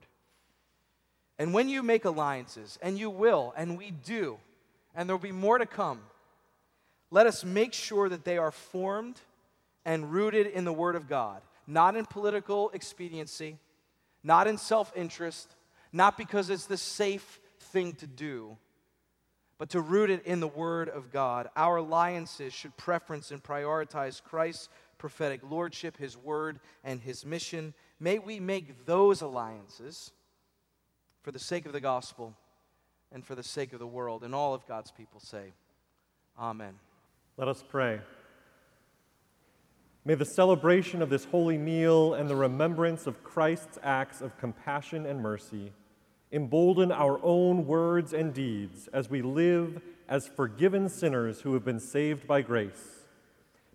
And 1.38 1.54
when 1.54 1.68
you 1.68 1.82
make 1.82 2.04
alliances, 2.04 2.78
and 2.82 2.98
you 2.98 3.10
will, 3.10 3.54
and 3.56 3.78
we 3.78 3.90
do, 3.90 4.38
and 4.94 5.08
there'll 5.08 5.20
be 5.20 5.32
more 5.32 5.58
to 5.58 5.66
come, 5.66 6.00
let 7.10 7.26
us 7.26 7.44
make 7.44 7.72
sure 7.72 8.08
that 8.08 8.24
they 8.24 8.38
are 8.38 8.50
formed 8.50 9.20
and 9.84 10.12
rooted 10.12 10.46
in 10.46 10.64
the 10.64 10.72
Word 10.72 10.96
of 10.96 11.08
God, 11.08 11.40
not 11.66 11.96
in 11.96 12.04
political 12.04 12.70
expediency, 12.74 13.56
not 14.22 14.46
in 14.46 14.58
self 14.58 14.92
interest, 14.96 15.54
not 15.92 16.18
because 16.18 16.50
it's 16.50 16.66
the 16.66 16.76
safe 16.76 17.40
thing 17.60 17.94
to 17.94 18.06
do, 18.06 18.56
but 19.56 19.70
to 19.70 19.80
root 19.80 20.10
it 20.10 20.26
in 20.26 20.40
the 20.40 20.48
Word 20.48 20.88
of 20.88 21.12
God. 21.12 21.48
Our 21.56 21.76
alliances 21.76 22.52
should 22.52 22.76
preference 22.76 23.30
and 23.30 23.42
prioritize 23.42 24.22
Christ's 24.22 24.68
prophetic 24.98 25.40
lordship, 25.48 25.96
His 25.96 26.16
Word, 26.16 26.60
and 26.84 27.00
His 27.00 27.24
mission. 27.24 27.74
May 28.00 28.18
we 28.18 28.40
make 28.40 28.86
those 28.86 29.20
alliances 29.22 30.12
for 31.22 31.32
the 31.32 31.38
sake 31.38 31.66
of 31.66 31.72
the 31.72 31.80
gospel 31.80 32.34
and 33.12 33.24
for 33.24 33.34
the 33.34 33.42
sake 33.42 33.72
of 33.72 33.78
the 33.78 33.86
world. 33.86 34.24
And 34.24 34.34
all 34.34 34.54
of 34.54 34.66
God's 34.66 34.90
people 34.90 35.20
say, 35.20 35.52
Amen. 36.38 36.74
Let 37.36 37.48
us 37.48 37.64
pray. 37.66 38.00
May 40.04 40.14
the 40.14 40.24
celebration 40.24 41.02
of 41.02 41.10
this 41.10 41.24
holy 41.24 41.58
meal 41.58 42.14
and 42.14 42.30
the 42.30 42.36
remembrance 42.36 43.06
of 43.06 43.22
Christ's 43.22 43.78
acts 43.82 44.20
of 44.20 44.38
compassion 44.38 45.04
and 45.04 45.20
mercy 45.20 45.72
embolden 46.32 46.92
our 46.92 47.18
own 47.22 47.66
words 47.66 48.12
and 48.12 48.34
deeds 48.34 48.88
as 48.92 49.08
we 49.08 49.22
live 49.22 49.80
as 50.08 50.28
forgiven 50.28 50.88
sinners 50.88 51.40
who 51.40 51.54
have 51.54 51.64
been 51.64 51.80
saved 51.80 52.26
by 52.26 52.42
grace. 52.42 52.97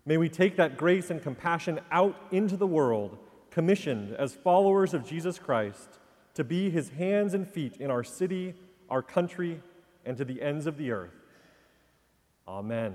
May 0.06 0.16
we 0.16 0.28
take 0.28 0.56
that 0.56 0.76
grace 0.76 1.10
and 1.10 1.22
compassion 1.22 1.80
out 1.90 2.16
into 2.30 2.56
the 2.56 2.66
world, 2.66 3.18
commissioned 3.50 4.14
as 4.14 4.34
followers 4.34 4.92
of 4.92 5.06
Jesus 5.06 5.38
Christ 5.38 5.98
to 6.34 6.44
be 6.44 6.68
his 6.68 6.90
hands 6.90 7.32
and 7.32 7.48
feet 7.48 7.76
in 7.78 7.90
our 7.90 8.04
city, 8.04 8.54
our 8.90 9.02
country, 9.02 9.62
and 10.04 10.16
to 10.16 10.24
the 10.24 10.42
ends 10.42 10.66
of 10.66 10.76
the 10.76 10.90
earth. 10.90 11.14
Amen. 12.46 12.94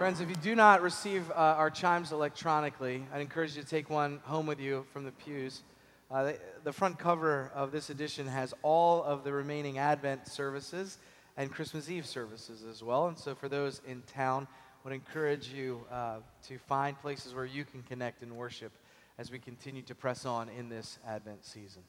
Friends, 0.00 0.22
if 0.22 0.30
you 0.30 0.36
do 0.36 0.54
not 0.54 0.80
receive 0.80 1.30
uh, 1.30 1.34
our 1.34 1.68
chimes 1.68 2.10
electronically, 2.10 3.04
I'd 3.12 3.20
encourage 3.20 3.54
you 3.54 3.62
to 3.62 3.68
take 3.68 3.90
one 3.90 4.18
home 4.24 4.46
with 4.46 4.58
you 4.58 4.86
from 4.94 5.04
the 5.04 5.12
pews. 5.12 5.62
Uh, 6.10 6.22
the, 6.22 6.38
the 6.64 6.72
front 6.72 6.98
cover 6.98 7.52
of 7.54 7.70
this 7.70 7.90
edition 7.90 8.26
has 8.26 8.54
all 8.62 9.04
of 9.04 9.24
the 9.24 9.32
remaining 9.34 9.76
Advent 9.76 10.26
services 10.26 10.96
and 11.36 11.52
Christmas 11.52 11.90
Eve 11.90 12.06
services 12.06 12.64
as 12.64 12.82
well. 12.82 13.08
And 13.08 13.18
so, 13.18 13.34
for 13.34 13.46
those 13.46 13.82
in 13.86 14.00
town, 14.14 14.48
I 14.50 14.88
would 14.88 14.94
encourage 14.94 15.50
you 15.50 15.84
uh, 15.92 16.20
to 16.48 16.56
find 16.56 16.98
places 17.02 17.34
where 17.34 17.44
you 17.44 17.66
can 17.66 17.82
connect 17.82 18.22
and 18.22 18.38
worship 18.38 18.72
as 19.18 19.30
we 19.30 19.38
continue 19.38 19.82
to 19.82 19.94
press 19.94 20.24
on 20.24 20.48
in 20.58 20.70
this 20.70 20.98
Advent 21.06 21.44
season. 21.44 21.82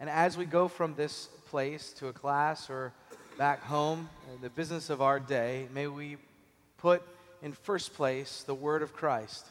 And 0.00 0.08
as 0.08 0.38
we 0.38 0.46
go 0.46 0.68
from 0.68 0.94
this 0.94 1.28
place 1.50 1.92
to 1.98 2.08
a 2.08 2.14
class 2.14 2.70
or 2.70 2.94
back 3.36 3.62
home, 3.62 4.08
the 4.40 4.48
business 4.48 4.88
of 4.88 5.02
our 5.02 5.20
day, 5.20 5.68
may 5.74 5.86
we 5.86 6.16
put 6.78 7.02
in 7.42 7.52
first 7.52 7.94
place 7.94 8.42
the 8.46 8.54
word 8.54 8.82
of 8.82 8.92
Christ. 8.92 9.46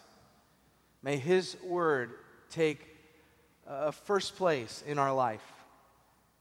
May 1.04 1.18
his 1.18 1.58
word 1.64 2.12
take 2.50 2.86
a 3.68 3.92
first 3.92 4.36
place 4.38 4.84
in 4.88 4.98
our 4.98 5.14
life. 5.14 5.44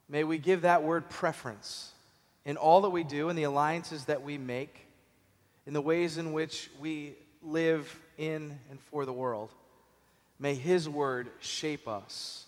May 0.09 0.25
we 0.25 0.39
give 0.39 0.63
that 0.63 0.83
word 0.83 1.09
preference 1.09 1.93
in 2.45 2.57
all 2.57 2.83
that 2.83 2.91
we 2.91 3.05
do, 3.05 3.29
in 3.31 3.37
the 3.37 3.45
alliances 3.45 4.05
that 4.07 4.23
we 4.23 4.37
make, 4.37 4.87
in 5.67 5.73
the 5.73 5.81
ways 5.81 6.19
in 6.19 6.33
which 6.33 6.71
we 6.79 7.15
live 7.43 7.99
in 8.19 8.59
and 8.71 8.81
for 8.81 9.07
the 9.07 9.13
world. 9.13 9.51
May 10.39 10.55
his 10.55 10.89
word 10.89 11.31
shape 11.41 11.89
us. 11.89 12.45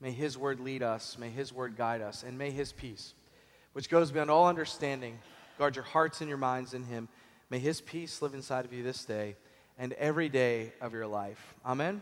May 0.00 0.10
his 0.10 0.36
word 0.36 0.60
lead 0.60 0.82
us. 0.82 1.16
May 1.18 1.30
his 1.30 1.52
word 1.52 1.76
guide 1.76 2.02
us. 2.02 2.22
And 2.22 2.36
may 2.36 2.50
his 2.50 2.72
peace, 2.72 3.14
which 3.72 3.88
goes 3.88 4.10
beyond 4.10 4.30
all 4.30 4.48
understanding, 4.48 5.18
guard 5.58 5.76
your 5.76 5.84
hearts 5.84 6.20
and 6.20 6.28
your 6.28 6.38
minds 6.38 6.74
in 6.74 6.84
him. 6.84 7.08
May 7.48 7.58
his 7.58 7.80
peace 7.80 8.22
live 8.22 8.34
inside 8.34 8.64
of 8.64 8.72
you 8.72 8.82
this 8.82 9.04
day 9.04 9.36
and 9.78 9.92
every 9.94 10.28
day 10.28 10.72
of 10.80 10.92
your 10.92 11.06
life. 11.06 11.54
Amen? 11.64 12.00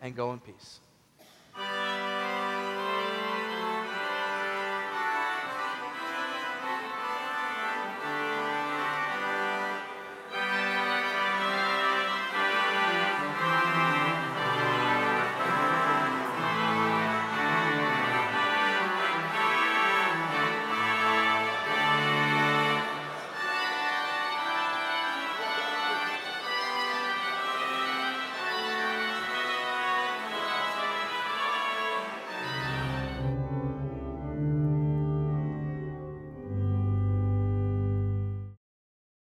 And 0.00 0.14
go 0.14 0.32
in 0.32 0.38
peace. 0.38 0.80